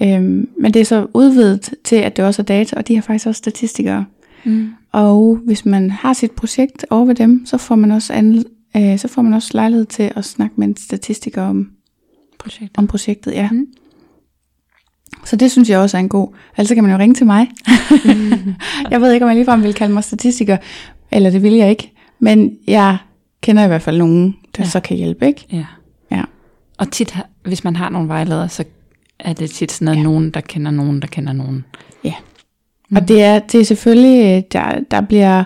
Øhm, 0.01 0.49
men 0.59 0.73
det 0.73 0.79
er 0.79 0.85
så 0.85 1.07
udvidet 1.13 1.73
til, 1.83 1.95
at 1.95 2.17
det 2.17 2.25
også 2.25 2.41
er 2.41 2.43
data, 2.43 2.75
og 2.77 2.87
de 2.87 2.95
har 2.95 3.01
faktisk 3.01 3.27
også 3.27 3.37
statistikere. 3.37 4.05
Mm. 4.45 4.69
Og 4.91 5.39
hvis 5.45 5.65
man 5.65 5.91
har 5.91 6.13
sit 6.13 6.31
projekt 6.31 6.85
over 6.89 7.05
ved 7.05 7.15
dem, 7.15 7.45
så 7.45 7.57
får 7.57 7.75
man 7.75 7.91
også, 7.91 8.13
an, 8.13 8.43
øh, 8.77 8.99
så 8.99 9.07
får 9.07 9.21
man 9.21 9.33
også 9.33 9.51
lejlighed 9.53 9.85
til 9.85 10.11
at 10.15 10.25
snakke 10.25 10.53
med 10.57 10.67
en 10.67 10.77
statistiker 10.77 11.41
om, 11.41 11.69
Projekt. 12.39 12.77
om 12.77 12.87
projektet. 12.87 13.31
Ja. 13.31 13.49
Mm. 13.51 13.67
Så 15.25 15.35
det 15.35 15.51
synes 15.51 15.69
jeg 15.69 15.79
også 15.79 15.97
er 15.97 15.99
en 15.99 16.09
god. 16.09 16.27
Altså 16.57 16.75
kan 16.75 16.83
man 16.83 16.91
jo 16.93 16.97
ringe 16.99 17.15
til 17.15 17.25
mig. 17.25 17.47
jeg 18.91 19.01
ved 19.01 19.11
ikke, 19.13 19.23
om 19.25 19.29
jeg 19.29 19.35
ligefrem 19.35 19.63
vil 19.63 19.73
kalde 19.73 19.93
mig 19.93 20.03
statistiker, 20.03 20.57
eller 21.11 21.29
det 21.29 21.43
vil 21.43 21.53
jeg 21.53 21.69
ikke. 21.69 21.91
Men 22.19 22.57
jeg 22.67 22.97
kender 23.41 23.63
i 23.63 23.67
hvert 23.67 23.81
fald 23.81 23.97
nogen, 23.97 24.35
der 24.57 24.63
Ja. 24.63 24.69
så 24.69 24.79
kan 24.79 24.97
hjælpe, 24.97 25.27
ikke? 25.27 25.45
Ja. 25.51 25.65
Ja. 26.11 26.23
Og 26.77 26.91
tit, 26.91 27.15
hvis 27.45 27.63
man 27.63 27.75
har 27.75 27.89
nogle 27.89 28.07
vejledere, 28.07 28.49
så 28.49 28.63
er 29.19 29.33
det 29.33 29.49
tit 29.49 29.71
sådan 29.71 29.85
noget, 29.85 29.95
Ja. 29.97 30.01
ja. 30.01 30.03
nogen, 30.07 30.29
der 30.31 30.41
kender 30.41 30.71
nogen, 30.71 31.01
der 31.01 31.07
kender 31.07 31.33
nogen. 31.33 31.65
Mm. 32.89 32.95
Og 32.97 33.07
det 33.07 33.23
er, 33.23 33.39
det 33.39 33.61
er 33.61 33.65
selvfølgelig, 33.65 34.37
øh, 34.37 34.43
der, 34.51 34.79
der 34.91 35.01
bliver, 35.01 35.43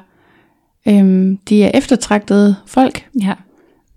øhm, 0.88 1.38
de 1.38 1.63
er 1.63 1.72
eftertragtede 1.74 2.55
folk, 2.65 3.05
Ja. 3.22 3.34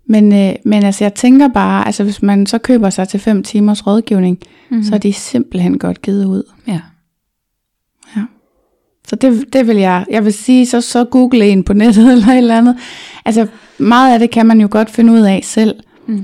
men, 0.05 0.33
øh, 0.33 0.53
men 0.65 0.83
altså 0.83 1.03
jeg 1.03 1.13
tænker 1.13 1.47
bare, 1.47 1.85
altså 1.85 2.03
hvis 2.03 2.21
man 2.21 2.45
så 2.45 2.57
køber 2.57 2.89
sig 2.89 3.07
til 3.07 3.19
fem 3.19 3.43
timers 3.43 3.87
rådgivning, 3.87 4.37
Mm. 4.69 4.83
så 4.83 4.95
er 4.95 4.99
de 4.99 5.13
simpelthen 5.13 5.77
godt 5.79 6.01
givet 6.01 6.25
ud. 6.25 6.43
ja. 6.67 6.79
Så 9.07 9.15
det, 9.15 9.53
det 9.53 9.67
vil 9.67 9.77
jeg, 9.77 10.05
jeg 10.09 10.25
vil 10.25 10.33
sige, 10.33 10.65
så, 10.65 10.81
så 10.81 11.03
google 11.05 11.47
en 11.47 11.63
på 11.63 11.73
nettet 11.73 12.11
eller 12.13 12.27
et 12.27 12.37
eller 12.37 12.57
andet. 12.57 12.77
Altså 13.25 13.47
meget 13.77 14.13
af 14.13 14.19
det 14.19 14.31
kan 14.31 14.45
man 14.45 14.61
jo 14.61 14.67
godt 14.71 14.89
finde 14.89 15.13
ud 15.13 15.19
af 15.19 15.39
selv. 15.43 15.75
Mm. 16.07 16.23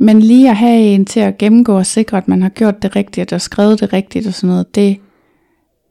Men 0.00 0.20
lige 0.20 0.50
at 0.50 0.56
have 0.56 0.80
en 0.80 1.04
til 1.04 1.20
at 1.20 1.38
gennemgå 1.38 1.76
og 1.78 1.86
sikre, 1.86 2.16
at 2.18 2.28
man 2.28 2.42
har 2.42 2.48
gjort 2.48 2.82
det 2.82 2.96
rigtigt 2.96 3.32
og 3.32 3.40
skrevet 3.40 3.80
det 3.80 3.92
rigtigt 3.92 4.26
og 4.26 4.34
sådan 4.34 4.48
noget, 4.50 4.74
det, 4.74 4.96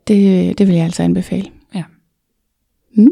det, 0.10 0.58
det 0.58 0.68
vil 0.68 0.76
jeg 0.76 0.86
altså 0.86 1.04
anbefale. 1.04 1.46
Ja. 1.76 1.84
Mm. 2.98 3.08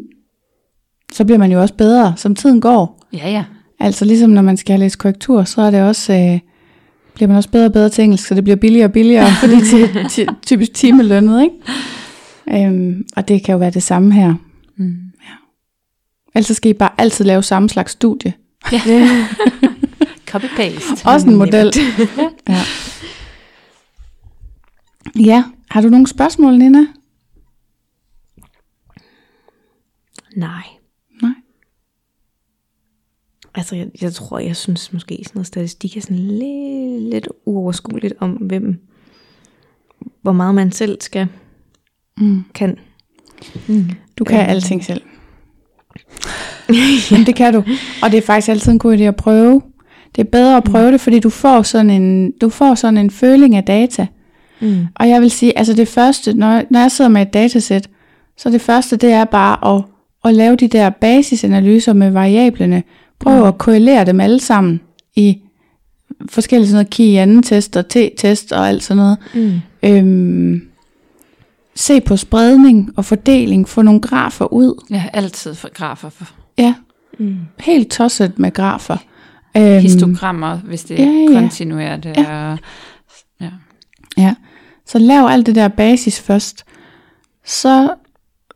Så 1.11 1.25
bliver 1.25 1.37
man 1.39 1.51
jo 1.51 1.61
også 1.61 1.73
bedre, 1.73 2.13
som 2.17 2.35
tiden 2.35 2.61
går. 2.61 3.07
Ja, 3.13 3.29
ja. 3.29 3.43
Altså 3.79 4.05
ligesom 4.05 4.29
når 4.29 4.41
man 4.41 4.57
skal 4.57 4.79
læst 4.79 4.97
korrektur, 4.99 5.43
så 5.43 5.61
er 5.61 5.71
det 5.71 5.81
også, 5.81 6.13
øh, 6.13 6.39
bliver 7.13 7.27
man 7.27 7.37
også 7.37 7.49
bedre 7.49 7.65
og 7.65 7.73
bedre 7.73 7.89
til 7.89 8.03
engelsk, 8.03 8.27
så 8.27 8.35
det 8.35 8.43
bliver 8.43 8.57
billigere 8.57 8.87
og 8.87 8.91
billigere, 8.91 9.27
fordi 9.41 9.55
det 9.55 9.95
er 9.95 10.07
ty- 10.09 10.25
typisk 10.45 10.73
timelønnet, 10.73 11.41
ikke? 11.43 12.65
Øhm, 12.67 13.05
og 13.15 13.27
det 13.27 13.43
kan 13.43 13.53
jo 13.53 13.59
være 13.59 13.71
det 13.71 13.83
samme 13.83 14.13
her. 14.13 14.33
Mm. 14.77 14.95
Ellers 16.35 16.45
så 16.47 16.53
skal 16.53 16.69
I 16.71 16.73
bare 16.73 16.91
altid 16.97 17.25
lave 17.25 17.43
samme 17.43 17.69
slags 17.69 17.91
studie. 17.91 18.33
Copy-paste. 20.31 21.05
Også 21.09 21.27
en 21.27 21.35
model. 21.35 21.73
ja. 22.49 22.57
ja, 25.19 25.43
har 25.69 25.81
du 25.81 25.89
nogle 25.89 26.07
spørgsmål, 26.07 26.57
Nina? 26.57 26.85
Nej. 30.35 30.63
Nej. 31.21 31.31
Altså, 33.55 33.75
jeg, 33.75 33.87
jeg 34.01 34.13
tror, 34.13 34.39
jeg 34.39 34.55
synes 34.55 34.93
måske 34.93 35.19
sådan 35.23 35.31
noget 35.37 35.47
statistik 35.47 35.97
er 35.97 36.01
sådan 36.01 36.17
lidt, 36.17 37.03
lidt 37.13 37.27
uoverskueligt 37.45 38.13
om, 38.19 38.31
hvem, 38.31 38.79
hvor 40.21 40.31
meget 40.31 40.55
man 40.55 40.71
selv 40.71 40.97
skal, 41.01 41.27
Mm. 42.19 42.43
kan. 42.55 42.79
Du 44.17 44.23
kan 44.23 44.39
Øhm. 44.41 44.49
alting 44.49 44.83
selv. 44.85 45.01
Jamen, 47.11 47.25
det 47.25 47.35
kan 47.35 47.53
du. 47.53 47.63
Og 48.03 48.11
det 48.11 48.17
er 48.17 48.21
faktisk 48.21 48.49
altid 48.49 48.71
en 48.71 48.79
god 48.79 48.97
idé 48.97 49.01
at 49.01 49.15
prøve. 49.15 49.61
Det 50.15 50.21
er 50.25 50.29
bedre 50.31 50.57
at 50.57 50.63
prøve 50.63 50.91
det, 50.91 51.01
fordi 51.01 51.19
du 51.19 51.29
får 51.29 51.61
sådan 51.61 51.89
en, 51.89 52.31
du 52.31 52.49
får 52.49 52.75
sådan 52.75 52.97
en 52.97 53.11
føling 53.11 53.55
af 53.55 53.63
data. 53.63 54.07
Mm. 54.61 54.87
Og 54.95 55.09
jeg 55.09 55.21
vil 55.21 55.31
sige, 55.31 55.57
altså 55.57 55.73
det 55.73 55.87
første, 55.87 56.33
når, 56.33 56.47
jeg- 56.51 56.65
når 56.69 56.79
jeg 56.79 56.91
sidder 56.91 57.09
med 57.09 57.21
et 57.21 57.33
datasæt, 57.33 57.89
så 58.37 58.49
det 58.49 58.61
første, 58.61 58.95
det 58.95 59.11
er 59.11 59.25
bare 59.25 59.75
at, 59.75 59.83
at 60.25 60.35
lave 60.35 60.55
de 60.55 60.67
der 60.67 60.89
basisanalyser 60.89 61.93
med 61.93 62.09
variablerne. 62.11 62.83
Prøv 63.19 63.47
at 63.47 63.57
korrelere 63.57 64.05
dem 64.05 64.19
alle 64.19 64.39
sammen 64.39 64.81
i 65.15 65.37
forskellige 66.29 66.67
sådan 66.67 66.75
noget 66.75 66.89
key 66.89 67.17
anden 67.17 67.43
test 67.43 67.75
og 67.77 67.85
t-test 67.93 68.51
og 68.51 68.67
alt 68.69 68.83
sådan 68.83 68.97
noget. 68.97 69.17
Mm. 69.33 69.51
Øhm, 69.83 70.61
se 71.75 72.01
på 72.01 72.17
spredning 72.17 72.89
og 72.97 73.05
fordeling, 73.05 73.69
få 73.69 73.81
nogle 73.81 74.01
grafer 74.01 74.53
ud. 74.53 74.95
Har 74.95 75.09
altid 75.09 75.53
for 75.55 75.73
grafer 75.73 76.09
for 76.09 76.25
Ja, 76.57 76.73
Mm. 77.19 77.35
helt 77.59 77.91
tosset 77.91 78.39
med 78.39 78.51
grafer. 78.53 78.97
Øhm, 79.57 79.81
histogrammer, 79.81 80.57
hvis 80.57 80.83
det 80.83 81.01
er 81.01 81.05
ja, 81.05 81.11
ja. 81.33 81.39
kontinuert. 81.39 82.05
Ja. 82.05 82.11
ja. 82.21 82.55
Ja, 83.41 83.49
så 84.87 84.99
lav 84.99 85.27
alt 85.29 85.45
det 85.45 85.55
der 85.55 85.67
basis 85.67 86.19
først. 86.19 86.65
Så 87.45 87.89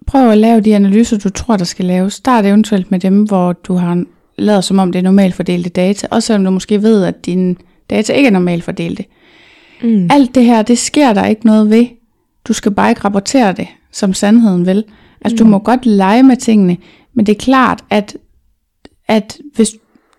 prøv 0.08 0.30
at 0.30 0.38
lave 0.38 0.62
de 0.62 0.76
analyser, 0.76 1.18
du 1.18 1.30
tror, 1.30 1.58
der 1.58 1.66
skal 1.66 1.86
laves. 1.86 2.14
Start 2.14 2.46
eventuelt 2.46 2.92
med 2.92 3.00
dem, 3.00 3.24
hvor 3.24 3.54
du 3.54 3.74
har 3.74 4.04
lavet 4.38 4.64
som 4.64 4.80
om 4.80 4.92
det 4.92 5.00
er 5.00 5.04
normalt 5.04 5.36
fordelte 5.36 5.70
data. 5.70 6.08
Også 6.12 6.28
selvom 6.28 6.46
du 6.46 6.52
måske 6.52 6.82
ved, 6.82 7.04
at 7.04 7.26
dine 7.26 7.56
data 7.90 8.14
ikke 8.14 8.28
er 8.28 8.32
normalt 8.32 8.64
fordelte. 8.64 9.06
Mm. 9.84 10.08
Alt 10.12 10.36
det 10.36 10.46
her, 10.46 10.62
det 10.62 10.78
sker 10.78 11.14
der 11.14 11.26
ikke 11.26 11.46
noget 11.46 11.70
ved. 11.70 11.86
Du 12.48 12.54
skal 12.54 12.72
bare 12.72 12.90
ikke 12.90 13.02
rapportere 13.02 13.54
det 13.54 13.68
som 13.92 14.14
sandheden 14.14 14.66
vel. 14.66 14.84
Altså 15.22 15.36
du 15.36 15.46
må 15.46 15.60
godt 15.60 15.86
lege 15.86 16.24
med 16.24 16.38
tingene, 16.38 16.78
men 17.14 17.26
det 17.26 17.32
er 17.32 17.40
klart, 17.40 17.84
at, 17.90 18.18
at 19.08 19.38
hvis 19.56 19.72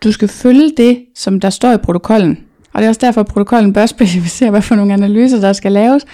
du 0.05 0.13
skal 0.13 0.29
følge 0.29 0.73
det, 0.77 1.05
som 1.15 1.41
der 1.41 1.51
står 1.51 1.73
i 1.73 1.77
protokollen, 1.77 2.39
og 2.73 2.81
det 2.81 2.85
er 2.85 2.89
også 2.89 3.01
derfor, 3.01 3.21
at 3.21 3.27
protokollen 3.27 3.73
bør 3.73 3.87
specificere, 3.97 4.51
hvad 4.51 4.63
for 4.63 4.75
nogle 4.75 4.93
analyser, 4.93 5.41
der 5.41 5.53
skal 5.53 5.73
laves, 5.73 6.05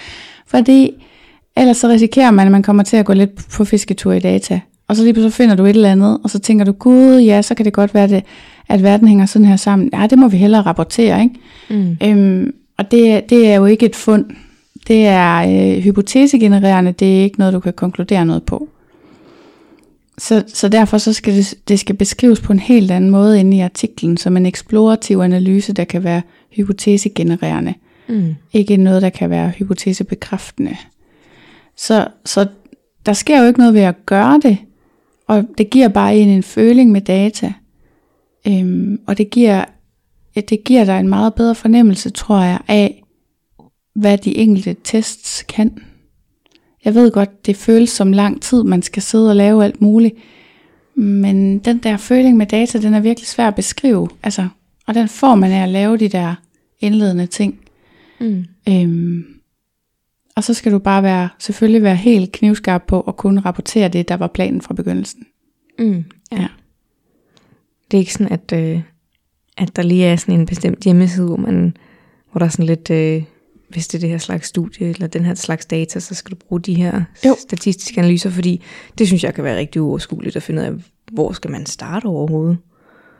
fordi 0.47 0.91
ellers 1.57 1.77
så 1.77 1.87
risikerer 1.87 2.31
man, 2.31 2.45
at 2.45 2.51
man 2.51 2.63
kommer 2.63 2.83
til 2.83 2.97
at 2.97 3.05
gå 3.05 3.13
lidt 3.13 3.49
på 3.51 3.65
fisketur 3.65 4.13
i 4.13 4.19
data, 4.19 4.59
og 4.87 4.95
så 4.95 5.03
lige 5.03 5.13
pludselig 5.13 5.33
finder 5.33 5.55
du 5.55 5.65
et 5.65 5.69
eller 5.69 5.91
andet, 5.91 6.19
og 6.23 6.29
så 6.29 6.39
tænker 6.39 6.65
du, 6.65 6.71
gud, 6.71 7.19
ja, 7.19 7.41
så 7.41 7.55
kan 7.55 7.65
det 7.65 7.73
godt 7.73 7.93
være, 7.93 8.07
det, 8.07 8.23
at 8.69 8.83
verden 8.83 9.07
hænger 9.07 9.25
sådan 9.25 9.45
her 9.45 9.55
sammen. 9.55 9.89
Ja, 9.93 10.07
det 10.07 10.17
må 10.19 10.27
vi 10.27 10.37
hellere 10.37 10.61
rapportere, 10.61 11.23
ikke? 11.23 11.35
Mm. 11.69 11.97
Øhm, 12.03 12.53
og 12.77 12.91
det, 12.91 13.29
det 13.29 13.47
er 13.47 13.55
jo 13.55 13.65
ikke 13.65 13.85
et 13.85 13.95
fund. 13.95 14.25
Det 14.87 15.07
er 15.07 15.37
øh, 15.37 15.83
hypotesegenererende, 15.83 16.91
det 16.91 17.19
er 17.19 17.23
ikke 17.23 17.39
noget, 17.39 17.53
du 17.53 17.59
kan 17.59 17.73
konkludere 17.73 18.25
noget 18.25 18.43
på. 18.43 18.69
Så, 20.17 20.43
så 20.47 20.69
derfor 20.69 20.97
så 20.97 21.13
skal 21.13 21.35
det, 21.35 21.53
det 21.67 21.79
skal 21.79 21.95
beskrives 21.95 22.39
på 22.39 22.53
en 22.53 22.59
helt 22.59 22.91
anden 22.91 23.09
måde 23.09 23.39
inde 23.39 23.57
i 23.57 23.59
artiklen, 23.59 24.17
som 24.17 24.37
en 24.37 24.45
eksplorativ 24.45 25.17
analyse, 25.17 25.73
der 25.73 25.83
kan 25.83 26.03
være 26.03 26.21
hypotesegenererende. 26.51 27.73
Mm. 28.07 28.35
Ikke 28.53 28.77
noget, 28.77 29.01
der 29.01 29.09
kan 29.09 29.29
være 29.29 29.49
hypotesebekræftende. 29.49 30.77
Så, 31.77 32.07
så 32.25 32.47
der 33.05 33.13
sker 33.13 33.41
jo 33.41 33.47
ikke 33.47 33.59
noget 33.59 33.73
ved 33.73 33.81
at 33.81 34.05
gøre 34.05 34.39
det, 34.43 34.57
og 35.27 35.45
det 35.57 35.69
giver 35.69 35.87
bare 35.87 36.17
en 36.17 36.29
en 36.29 36.43
føling 36.43 36.91
med 36.91 37.01
data. 37.01 37.53
Øhm, 38.47 38.99
og 39.07 39.17
det 39.17 39.29
giver, 39.29 39.65
det 40.35 40.63
giver 40.63 40.85
dig 40.85 40.99
en 40.99 41.09
meget 41.09 41.33
bedre 41.33 41.55
fornemmelse, 41.55 42.09
tror 42.09 42.41
jeg, 42.41 42.59
af, 42.67 43.03
hvad 43.95 44.17
de 44.17 44.37
enkelte 44.37 44.75
tests 44.83 45.43
kan. 45.43 45.77
Jeg 46.85 46.95
ved 46.95 47.11
godt, 47.11 47.45
det 47.45 47.55
føles 47.55 47.89
som 47.89 48.11
lang 48.11 48.41
tid, 48.41 48.63
man 48.63 48.81
skal 48.81 49.03
sidde 49.03 49.29
og 49.29 49.35
lave 49.35 49.63
alt 49.63 49.81
muligt. 49.81 50.15
Men 50.95 51.59
den 51.59 51.77
der 51.77 51.97
føling 51.97 52.37
med 52.37 52.45
data, 52.45 52.81
den 52.81 52.93
er 52.93 52.99
virkelig 52.99 53.27
svær 53.27 53.47
at 53.47 53.55
beskrive. 53.55 54.09
Altså, 54.23 54.47
og 54.89 54.95
den 54.95 55.07
får 55.07 55.35
man 55.35 55.51
af 55.51 55.63
at 55.63 55.69
lave 55.69 55.97
de 55.97 56.09
der 56.09 56.35
indledende 56.79 57.27
ting. 57.27 57.59
Mm. 58.19 58.45
Øhm, 58.69 59.25
og 60.35 60.43
så 60.43 60.53
skal 60.53 60.71
du 60.71 60.79
bare 60.79 61.03
være, 61.03 61.29
selvfølgelig 61.39 61.83
være 61.83 61.95
helt 61.95 62.31
knivskarp 62.31 62.83
på 62.87 63.01
at 63.01 63.17
kunne 63.17 63.41
rapportere 63.41 63.89
det, 63.89 64.07
der 64.07 64.17
var 64.17 64.27
planen 64.27 64.61
fra 64.61 64.73
begyndelsen. 64.73 65.25
Mm. 65.79 66.03
Ja. 66.31 66.47
Det 67.91 67.97
er 67.97 67.99
ikke 67.99 68.13
sådan, 68.13 68.31
at, 68.31 68.51
øh, 68.53 68.81
at 69.57 69.75
der 69.75 69.81
lige 69.81 70.05
er 70.05 70.15
sådan 70.15 70.39
en 70.39 70.45
bestemt 70.45 70.83
hjemmeside, 70.83 71.25
hvor, 71.25 71.37
man, 71.37 71.77
hvor 72.31 72.39
der 72.39 72.45
er 72.45 72.49
sådan 72.49 72.65
lidt, 72.65 72.89
øh, 72.89 73.23
hvis 73.69 73.87
det 73.87 73.97
er 73.97 74.01
det 74.01 74.09
her 74.09 74.17
slags 74.17 74.47
studie, 74.47 74.89
eller 74.89 75.07
den 75.07 75.25
her 75.25 75.35
slags 75.35 75.65
data, 75.65 75.99
så 75.99 76.15
skal 76.15 76.31
du 76.31 76.35
bruge 76.47 76.61
de 76.61 76.73
her 76.73 77.03
Jo. 77.25 77.35
statistiske 77.39 77.99
analyser, 77.99 78.29
fordi 78.29 78.61
det 78.97 79.07
synes 79.07 79.23
jeg 79.23 79.33
kan 79.33 79.43
være 79.43 79.57
rigtig 79.57 79.81
uoverskueligt 79.81 80.35
at 80.35 80.43
finde 80.43 80.61
ud 80.61 80.67
af, 80.67 80.73
hvor 81.11 81.31
skal 81.31 81.51
man 81.51 81.65
starte 81.65 82.05
overhovedet. 82.05 82.57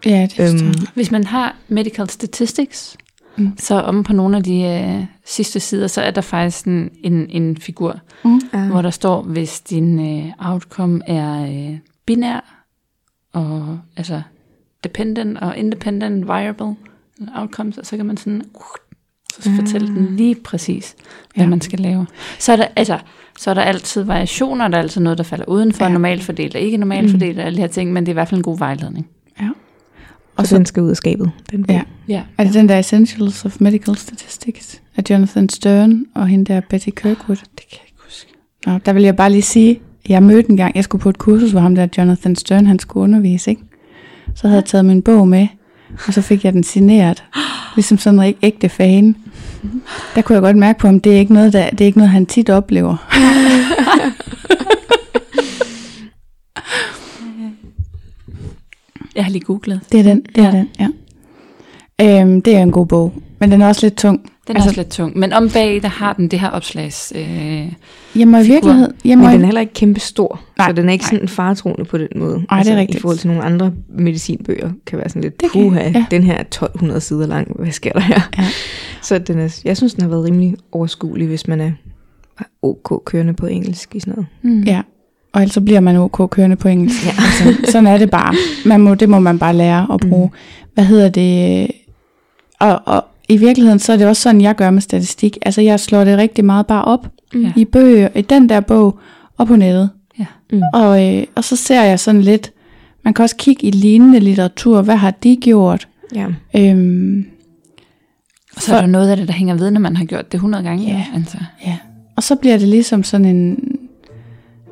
Ja, 0.05 0.27
det 0.37 0.61
Øhm. 0.63 0.73
Hvis 0.95 1.11
man 1.11 1.23
har 1.23 1.55
medical 1.67 2.09
statistics, 2.09 2.97
Mm. 3.37 3.43
mm. 3.43 3.53
så 3.57 3.75
om 3.75 4.03
på 4.03 4.13
nogle 4.13 4.37
af 4.37 4.43
de 4.43 4.61
øh, 4.63 5.05
sidste 5.25 5.59
sider, 5.59 5.87
så 5.87 6.01
er 6.01 6.11
der 6.11 6.21
faktisk 6.21 6.65
en, 6.65 6.89
en, 7.03 7.27
en 7.29 7.57
figur, 7.57 7.99
Mm. 8.23 8.41
Ja. 8.53 8.59
hvor 8.67 8.81
der 8.81 8.89
står, 8.89 9.21
hvis 9.21 9.59
din 9.61 10.19
øh, 10.19 10.31
outcome 10.39 11.01
er 11.09 11.43
øh, 11.71 11.77
binær, 12.05 12.65
og 13.33 13.79
altså 13.97 14.21
dependent 14.83 15.37
og 15.37 15.57
independent 15.57 16.27
variable 16.27 16.75
outcomes, 17.35 17.77
og 17.77 17.85
så 17.85 17.97
kan 17.97 18.05
man 18.05 18.17
sådan, 18.17 18.41
så 19.39 19.49
fortælle 19.55 19.87
den 19.87 20.15
lige 20.15 20.35
præcis, 20.35 20.95
hvad 21.35 21.43
Ja. 21.45 21.49
man 21.49 21.61
skal 21.61 21.79
lave. 21.79 22.07
Så 22.39 22.51
er 22.51 22.55
der, 22.55 22.67
altså, 22.75 22.99
så 23.39 23.49
er 23.49 23.53
der 23.53 23.61
altid 23.61 24.03
variationer, 24.03 24.67
der 24.67 24.77
er 24.77 24.81
altid 24.81 25.01
noget, 25.01 25.17
der 25.17 25.23
falder 25.23 25.45
udenfor, 25.45 25.83
Ja. 25.85 25.87
ja. 25.89 25.93
normalt 25.93 26.23
fordelt 26.23 26.55
og 26.55 26.61
ikke 26.61 26.77
normalt 26.77 27.05
Mm. 27.05 27.11
fordelt, 27.11 27.39
og 27.39 27.45
alle 27.45 27.55
de 27.57 27.61
her 27.61 27.67
ting, 27.67 27.93
men 27.93 28.03
det 28.05 28.09
er 28.09 28.13
i 28.13 28.19
hvert 28.19 28.27
fald 28.27 28.39
en 28.39 28.43
god 28.43 28.57
vejledning. 28.57 29.07
Og 30.39 30.47
så 30.47 30.57
den 30.57 30.65
skal 30.65 30.83
ud 30.83 30.89
af 30.89 30.97
skabet. 30.97 31.31
Den 31.51 31.65
Ja. 31.69 31.81
Ja. 32.07 32.21
Er 32.37 32.43
det 32.43 32.53
den 32.53 32.69
der 32.69 32.79
Essentials 32.79 33.45
of 33.45 33.55
Medical 33.59 33.95
Statistics 33.95 34.81
af 34.97 35.03
Jonathan 35.09 35.49
Stern 35.49 36.05
og 36.15 36.27
hende 36.27 36.53
der 36.53 36.61
Betty 36.69 36.89
Kirkwood? 36.95 37.35
Det 37.37 37.65
kan 37.69 37.79
jeg 37.81 37.85
ikke 37.87 37.97
huske. 38.05 38.27
Nå, 38.65 38.77
der 38.85 38.93
vil 38.93 39.03
jeg 39.03 39.15
bare 39.15 39.29
lige 39.31 39.41
sige, 39.41 39.79
jeg 40.09 40.23
mødte 40.23 40.49
en 40.49 40.57
gang, 40.57 40.75
jeg 40.75 40.83
skulle 40.83 41.01
på 41.01 41.09
et 41.09 41.17
kursus, 41.17 41.51
hvor 41.51 41.59
ham 41.59 41.75
der 41.75 41.87
Jonathan 41.97 42.35
Stern, 42.35 42.65
han 42.67 42.79
skulle 42.79 43.03
undervise, 43.03 43.49
ikke? 43.49 43.61
Så 44.35 44.47
havde 44.47 44.55
jeg 44.61 44.65
taget 44.65 44.85
min 44.85 45.01
bog 45.01 45.27
med, 45.27 45.47
og 46.07 46.13
så 46.13 46.21
fik 46.21 46.45
jeg 46.45 46.53
den 46.53 46.63
signeret, 46.63 47.23
ligesom 47.75 47.97
sådan 47.97 48.19
en 48.19 48.25
æg- 48.33 48.37
ægte 48.43 48.69
fan. 48.69 49.15
Der 50.15 50.21
kunne 50.21 50.33
jeg 50.33 50.41
godt 50.41 50.57
mærke 50.57 50.79
på 50.79 50.87
ham, 50.87 50.99
det 50.99 51.13
er 51.15 51.19
ikke 51.19 51.33
noget, 51.33 51.53
der, 51.53 51.69
det 51.69 51.81
er 51.81 51.85
ikke 51.85 51.97
noget 51.97 52.09
han 52.11 52.25
tit 52.25 52.49
oplever. 52.49 52.95
Jeg 59.19 59.25
har 59.25 59.31
lige 59.31 59.43
googlet. 59.45 59.79
Det 59.91 59.99
er 59.99 60.03
den, 60.03 60.21
det 60.35 60.43
er 60.43 60.45
Ja. 60.45 60.51
den, 60.51 60.69
ja. 60.79 60.87
Øhm, 62.21 62.41
det 62.41 62.55
er 62.55 62.59
en 62.63 62.71
god 62.71 62.85
bog, 62.85 63.13
men 63.39 63.51
den 63.51 63.61
er 63.61 63.67
også 63.67 63.85
lidt 63.85 63.97
tung. 63.97 64.21
Den 64.47 64.55
er 64.55 64.59
altså, 64.59 64.69
også 64.69 64.79
lidt 64.79 64.89
tung. 64.89 65.17
Men 65.17 65.33
om 65.33 65.49
bag, 65.49 65.81
der 65.81 65.87
har 65.87 66.13
den 66.13 66.27
det 66.27 66.39
her 66.39 66.49
opslags... 66.49 67.13
Øh, 67.15 67.71
Jamen 68.15 68.45
i 68.45 68.47
virkeligheden... 68.47 68.91
Jamen, 69.05 69.25
Men 69.25 69.33
den 69.33 69.41
er 69.41 69.45
heller 69.45 69.61
ikke 69.61 69.73
kæmpe 69.73 69.99
stor, 69.99 70.39
Nej, 70.57 70.67
så 70.67 70.73
den 70.73 70.89
er 70.89 70.93
ikke 70.93 71.03
nej. 71.03 71.09
sådan 71.11 71.27
faretroende 71.27 71.85
på 71.85 71.97
den 71.97 72.07
måde. 72.15 72.33
Altså, 72.35 72.45
Nej, 72.51 72.63
det 72.63 72.71
er 72.73 72.77
rigtigt. 72.77 72.97
I 72.99 73.01
forhold 73.01 73.17
til 73.17 73.27
nogle 73.27 73.43
andre 73.43 73.73
medicinbøger, 73.89 74.71
kan 74.85 74.97
være 74.97 75.09
sådan 75.09 75.21
lidt, 75.21 75.41
Det 75.41 75.51
kan- 75.51 75.61
puha, 75.63 75.89
ja. 75.89 76.05
den 76.11 76.23
her 76.23 76.33
er 76.33 76.41
1200 76.43 77.01
sider 77.01 77.27
lang, 77.27 77.55
hvad 77.59 77.71
sker 77.71 77.91
der 77.91 77.99
her? 77.99 78.21
Ja. 78.37 78.45
Så 79.01 79.17
den 79.19 79.39
er, 79.39 79.61
jeg 79.65 79.77
synes, 79.77 79.93
den 79.93 80.01
har 80.01 80.09
været 80.09 80.23
rimelig 80.23 80.55
overskuelig, 80.71 81.27
hvis 81.27 81.47
man 81.47 81.61
er 81.61 81.71
ok 82.61 83.01
kørende 83.05 83.33
på 83.33 83.45
engelsk 83.45 83.95
i 83.95 83.99
sådan 83.99 84.13
noget. 84.13 84.27
mm. 84.41 84.63
Ja, 84.63 84.81
og 85.33 85.41
ellers 85.41 85.53
så 85.53 85.61
bliver 85.61 85.79
man 85.79 85.95
ok 85.95 86.29
kørende 86.29 86.55
på 86.55 86.67
engelsk. 86.67 87.05
Ja. 87.05 87.09
Altså, 87.09 87.71
sådan 87.71 87.87
er 87.87 87.97
det 87.97 88.09
bare. 88.11 88.33
Man 88.65 88.81
må, 88.81 88.95
det 88.95 89.09
må 89.09 89.19
man 89.19 89.39
bare 89.39 89.55
lære 89.55 89.87
at 89.93 89.99
bruge. 90.09 90.27
Mm. 90.27 90.37
Hvad 90.73 90.83
hedder 90.83 91.09
det? 91.09 91.67
Og, 92.59 92.81
og 92.85 93.05
i 93.29 93.37
virkeligheden, 93.37 93.79
så 93.79 93.93
er 93.93 93.97
det 93.97 94.07
også 94.07 94.21
sådan, 94.21 94.41
jeg 94.41 94.55
gør 94.55 94.69
med 94.69 94.81
statistik. 94.81 95.37
Altså, 95.41 95.61
jeg 95.61 95.79
slår 95.79 96.03
det 96.03 96.17
rigtig 96.17 96.45
meget 96.45 96.67
bare 96.67 96.83
op 96.85 97.07
Ja. 97.35 97.51
i 97.55 97.65
bøger, 97.65 98.09
i 98.15 98.21
den 98.21 98.49
der 98.49 98.59
bog, 98.59 98.99
og 99.37 99.47
på 99.47 99.55
nettet. 99.55 99.89
Ja. 100.19 100.25
Mm. 100.51 100.61
Og, 100.73 101.07
øh, 101.17 101.23
og 101.35 101.43
så 101.43 101.55
ser 101.55 101.83
jeg 101.83 101.99
sådan 101.99 102.21
lidt, 102.21 102.51
man 103.03 103.13
kan 103.13 103.23
også 103.23 103.35
kigge 103.35 103.67
i 103.67 103.71
lignende 103.71 104.19
litteratur, 104.19 104.81
hvad 104.81 104.95
har 104.95 105.11
de 105.11 105.37
gjort? 105.41 105.87
Ja. 106.15 106.25
Øhm, 106.55 107.25
Og 108.55 108.61
så 108.61 108.75
er 108.75 108.79
der 108.81 108.87
noget 108.87 109.09
af 109.09 109.17
det, 109.17 109.27
der 109.27 109.33
hænger 109.33 109.55
ved, 109.55 109.71
når 109.71 109.79
man 109.79 109.95
har 109.97 110.05
gjort 110.05 110.31
det 110.31 110.37
100 110.37 110.63
gange. 110.63 110.87
Ja. 110.87 111.05
Altså. 111.15 111.37
Ja, 111.65 111.77
og 112.15 112.23
så 112.23 112.35
bliver 112.35 112.57
det 112.57 112.67
ligesom 112.67 113.03
sådan 113.03 113.25
en, 113.25 113.59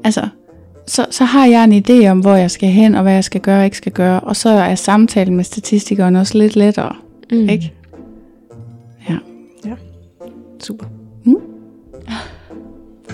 altså, 0.04 0.28
så, 0.88 1.06
så 1.12 1.24
har 1.24 1.46
jeg 1.46 1.64
en 1.64 1.84
idé 1.90 2.08
om, 2.08 2.20
hvor 2.20 2.36
jeg 2.36 2.52
skal 2.52 2.70
hen, 2.70 2.96
og 2.96 3.02
hvad 3.02 3.14
jeg 3.14 3.24
skal 3.24 3.42
gøre 3.42 3.60
og 3.60 3.66
ikke 3.66 3.78
skal 3.78 3.92
gøre, 3.92 4.20
og 4.20 4.36
så 4.36 4.50
er 4.50 4.76
samtalen 4.76 5.36
med 5.36 5.44
statistikeren 5.44 6.16
også 6.16 6.38
lidt 6.38 6.56
lettere, 6.56 6.96
Mm. 7.32 7.38
mm. 7.38 7.50
ikke? 7.50 7.74
Ja. 9.10 9.18
Super. 10.60 10.86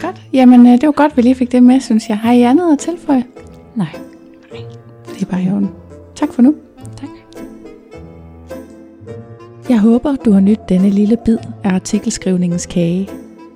Godt. 0.02 0.22
Jamen, 0.34 0.66
øh, 0.68 0.72
det 0.72 0.86
var 0.86 0.92
godt, 0.92 1.18
vi 1.18 1.22
lige 1.22 1.36
fik 1.36 1.52
det 1.52 1.64
med, 1.64 1.80
synes 1.80 2.10
jeg. 2.10 2.18
Har 2.18 2.32
I 2.32 2.42
andet 2.42 2.74
at 2.74 2.80
tilføje? 2.80 3.24
Nej. 3.76 3.88
Det 5.16 5.22
er 5.22 5.26
bare 5.26 5.44
i 5.44 5.50
orden. 5.52 5.70
Tak 6.16 6.34
for 6.34 6.42
nu. 6.42 6.56
Tak. 6.98 7.10
Jeg 9.70 9.80
håber, 9.80 10.16
du 10.16 10.32
har 10.32 10.40
nydt 10.40 10.70
denne 10.70 10.90
lille 10.90 11.18
bid 11.26 11.38
af 11.64 11.70
artikelskrivningens 11.74 12.66
kage. 12.66 13.10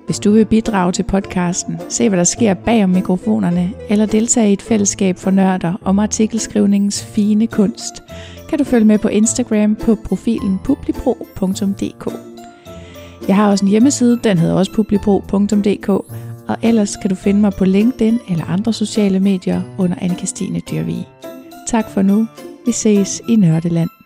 Hvis 0.08 0.20
du 0.20 0.32
vil 0.32 0.46
bidrage 0.46 0.92
til 0.92 1.04
podcasten, 1.04 1.80
se 1.90 2.10
hvad 2.10 2.18
der 2.18 2.24
sker 2.24 2.54
bag 2.54 2.84
om 2.84 2.90
mikrofonerne, 2.90 3.72
eller 3.90 4.06
deltage 4.06 4.50
i 4.50 4.54
et 4.54 4.62
fællesskab 4.62 5.18
for 5.18 5.32
nørder 5.32 5.74
om 5.86 6.00
artikelskrivningens 6.00 7.06
fine 7.06 7.48
kunst, 7.48 8.04
kan 8.50 8.58
du 8.58 8.64
følge 8.64 8.86
med 8.86 8.98
på 9.00 9.08
Instagram 9.08 9.76
på 9.76 9.96
profilen 10.06 10.60
publipro.dk. 10.64 12.14
Jeg 13.28 13.36
har 13.36 13.50
også 13.50 13.66
en 13.66 13.72
hjemmeside, 13.72 14.20
den 14.24 14.38
hedder 14.38 14.56
også 14.56 14.74
publipro.dk, 14.74 15.90
og 16.48 16.58
ellers 16.62 16.96
kan 16.96 17.10
du 17.10 17.16
finde 17.16 17.40
mig 17.40 17.54
på 17.54 17.66
LinkedIn 17.66 18.20
eller 18.30 18.46
andre 18.46 18.74
sociale 18.74 19.20
medier 19.20 19.62
under 19.78 19.96
Anne-Kristine 19.96 20.60
Dyrvig. 20.72 21.08
Tak 21.68 21.90
for 21.90 22.02
nu. 22.02 22.28
Vi 22.66 22.72
ses 22.72 23.22
i 23.30 23.36
Nørdeland. 23.36 23.97